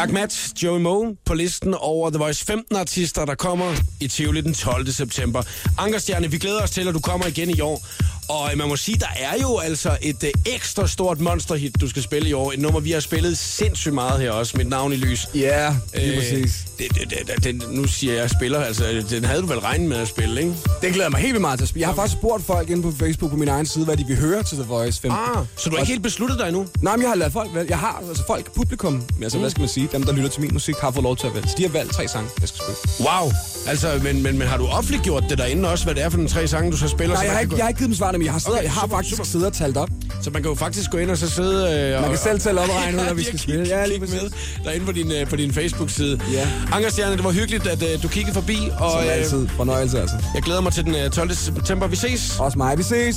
Skak 0.00 0.12
Match, 0.12 0.62
Joey 0.62 0.80
Moe 0.80 1.16
på 1.24 1.34
listen 1.34 1.74
over 1.74 2.10
The 2.10 2.18
Voice 2.18 2.44
15 2.44 2.76
artister, 2.76 3.24
der 3.24 3.34
kommer 3.34 3.74
i 4.00 4.08
Tivoli 4.08 4.40
den 4.40 4.54
12. 4.54 4.92
september. 4.92 5.42
Ankerstjerne, 5.78 6.30
vi 6.30 6.38
glæder 6.38 6.62
os 6.62 6.70
til, 6.70 6.88
at 6.88 6.94
du 6.94 7.00
kommer 7.00 7.26
igen 7.26 7.50
i 7.50 7.60
år. 7.60 7.86
Og 8.30 8.50
man 8.56 8.68
må 8.68 8.76
sige, 8.76 8.98
der 8.98 9.06
er 9.16 9.38
jo 9.42 9.58
altså 9.58 9.96
et 10.02 10.24
øh, 10.24 10.30
ekstra 10.46 10.86
stort 10.86 11.20
monsterhit, 11.20 11.80
du 11.80 11.88
skal 11.88 12.02
spille 12.02 12.28
i 12.28 12.32
år. 12.32 12.52
Et 12.52 12.58
nummer, 12.58 12.80
vi 12.80 12.90
har 12.90 13.00
spillet 13.00 13.38
sindssygt 13.38 13.94
meget 13.94 14.20
her 14.20 14.30
også, 14.30 14.56
mit 14.56 14.68
navn 14.68 14.92
i 14.92 14.96
lys. 14.96 15.26
Ja, 15.34 15.74
lige 15.94 16.16
præcis. 16.18 16.64
det, 16.78 16.86
det, 16.94 17.28
det, 17.36 17.44
det, 17.44 17.70
nu 17.70 17.84
siger 17.86 18.14
jeg 18.14 18.30
spiller, 18.30 18.60
altså 18.64 19.04
den 19.10 19.24
havde 19.24 19.40
du 19.42 19.46
vel 19.46 19.58
regnet 19.58 19.88
med 19.88 19.96
at 19.96 20.08
spille, 20.08 20.40
ikke? 20.40 20.54
Det 20.82 20.88
glæder 20.92 21.04
jeg 21.04 21.10
mig 21.10 21.20
helt 21.20 21.32
vildt 21.32 21.40
meget 21.40 21.58
til 21.58 21.64
at 21.64 21.68
spille. 21.68 21.80
Jeg 21.80 21.88
har 21.88 21.94
faktisk 21.94 22.18
spurgt 22.18 22.44
folk 22.44 22.70
inde 22.70 22.82
på 22.82 22.92
Facebook 22.98 23.30
på 23.30 23.36
min 23.36 23.48
egen 23.48 23.66
side, 23.66 23.84
hvad 23.84 23.96
de 23.96 24.04
vil 24.06 24.16
høre 24.16 24.42
til 24.42 24.56
The 24.56 24.66
Voice 24.66 25.00
15. 25.00 25.20
Ah, 25.36 25.46
så 25.56 25.70
du 25.70 25.76
har 25.76 25.80
ikke 25.80 25.92
helt 25.92 26.02
besluttet 26.02 26.38
dig 26.38 26.46
endnu? 26.48 26.66
Nej, 26.82 26.96
men 26.96 27.02
jeg 27.02 27.10
har 27.10 27.16
lavet 27.16 27.32
folk 27.32 27.50
vælge. 27.54 27.70
Jeg 27.70 27.78
har 27.78 28.02
altså 28.08 28.22
folk, 28.26 28.54
publikum, 28.54 29.02
altså 29.22 29.38
mm. 29.38 29.42
hvad 29.42 29.50
skal 29.50 29.60
man 29.60 29.68
sige, 29.68 29.88
dem 29.92 30.02
der 30.02 30.12
lytter 30.12 30.28
til 30.28 30.40
min 30.40 30.50
musik, 30.52 30.74
har 30.76 30.90
fået 30.90 31.02
lov 31.04 31.16
til 31.16 31.26
at 31.26 31.34
vælge. 31.34 31.48
Så 31.48 31.54
de 31.58 31.62
har 31.62 31.70
valgt 31.70 31.92
tre 31.92 32.08
sange, 32.08 32.30
jeg 32.40 32.48
skal 32.48 32.60
spille. 32.60 33.08
Wow. 33.10 33.30
Altså, 33.68 34.00
men, 34.02 34.22
men, 34.22 34.38
men 34.38 34.48
har 34.48 34.56
du 34.56 34.66
offentliggjort 34.66 35.24
det 35.30 35.38
derinde 35.38 35.68
også, 35.70 35.84
hvad 35.84 35.94
det 35.94 36.02
er 36.04 36.08
for 36.08 36.16
den 36.18 36.28
tre 36.28 36.48
sange, 36.48 36.70
du 36.72 36.76
så 36.76 36.88
spiller? 36.88 37.14
Nej, 37.14 37.22
så 37.24 37.24
jeg 37.24 37.28
man 37.30 37.36
har, 37.36 37.38
kan 37.38 37.42
ikke, 37.44 37.50
gå- 37.50 37.56
jeg 37.56 37.64
har 37.64 37.68
ikke 37.68 37.78
givet 37.78 37.88
dem 37.88 37.94
svarene 37.96 38.18
men 38.20 38.24
jeg 38.24 38.32
har, 38.32 38.38
siddet, 38.38 38.58
Okay, 38.58 38.64
jeg 38.64 38.72
har 38.72 38.80
super, 38.80 38.96
faktisk 38.96 39.16
super. 39.16 39.24
siddet 39.32 39.46
og 39.46 39.52
talt 39.52 39.76
op. 39.76 39.88
Så 40.22 40.30
man 40.30 40.42
kan 40.42 40.48
jo 40.50 40.54
faktisk 40.54 40.90
gå 40.90 40.98
ind 40.98 41.10
og 41.10 41.18
så 41.18 41.30
sidde... 41.30 41.56
Øh, 41.74 41.96
og, 41.96 42.00
Man 42.00 42.10
kan 42.10 42.18
selv 42.18 42.40
tælle 42.40 42.60
opregnet, 42.60 42.94
når 42.94 43.04
Ja, 43.04 43.12
vi 43.12 43.24
skal 43.24 43.38
spille. 43.38 43.64
Ja, 43.68 43.86
lige 43.86 44.00
med 44.00 44.30
derinde 44.64 44.86
på 44.86 44.92
din, 44.92 45.12
øh, 45.12 45.26
på 45.28 45.36
din 45.36 45.54
Facebook-side. 45.54 46.20
Ja. 46.32 46.48
Ankerstjerne, 46.72 47.16
det 47.16 47.24
var 47.24 47.30
hyggeligt, 47.30 47.66
at 47.66 47.82
øh, 47.82 48.02
du 48.02 48.08
kiggede 48.08 48.34
forbi. 48.34 48.58
Og 48.78 48.90
Som 48.90 49.00
øh, 49.04 49.12
altid. 49.16 49.48
Fornøjelse, 49.48 50.00
altså. 50.00 50.16
jeg 50.34 50.42
glæder 50.42 50.60
mig 50.60 50.72
til 50.72 50.84
den 50.84 50.94
øh, 50.94 51.10
12. 51.10 51.34
september. 51.34 51.86
Vi 51.86 51.96
ses. 51.96 52.22
Også 52.40 52.58
mig, 52.58 52.78
vi 52.78 52.82
ses. 52.82 53.16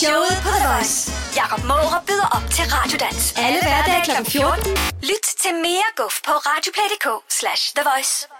Showet 0.00 0.36
på 0.44 0.48
The 0.58 0.68
Voice. 0.72 1.12
Jakob 1.36 1.64
Måre 1.64 1.98
byder 2.08 2.28
op 2.36 2.50
til 2.50 2.64
Radiodans. 2.74 3.34
Alle 3.46 3.58
hverdage 3.62 4.02
kl. 4.04 4.30
14. 4.30 4.70
Lyt 5.10 5.24
til 5.42 5.52
mere 5.66 5.88
guf 6.00 6.14
på 6.26 6.32
radioplay.dk 6.48 7.06
slash 7.40 7.62
The 7.76 7.84
Voice. 7.90 8.33